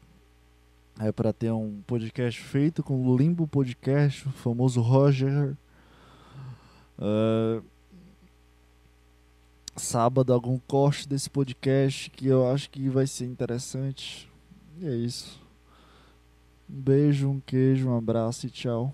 [0.97, 5.57] é para ter um podcast feito com o Limbo Podcast, o famoso Roger.
[6.99, 7.61] É,
[9.75, 14.31] sábado algum corte desse podcast que eu acho que vai ser interessante.
[14.79, 15.40] E é isso.
[16.74, 18.93] Beijo, um queijo, um abraço e tchau.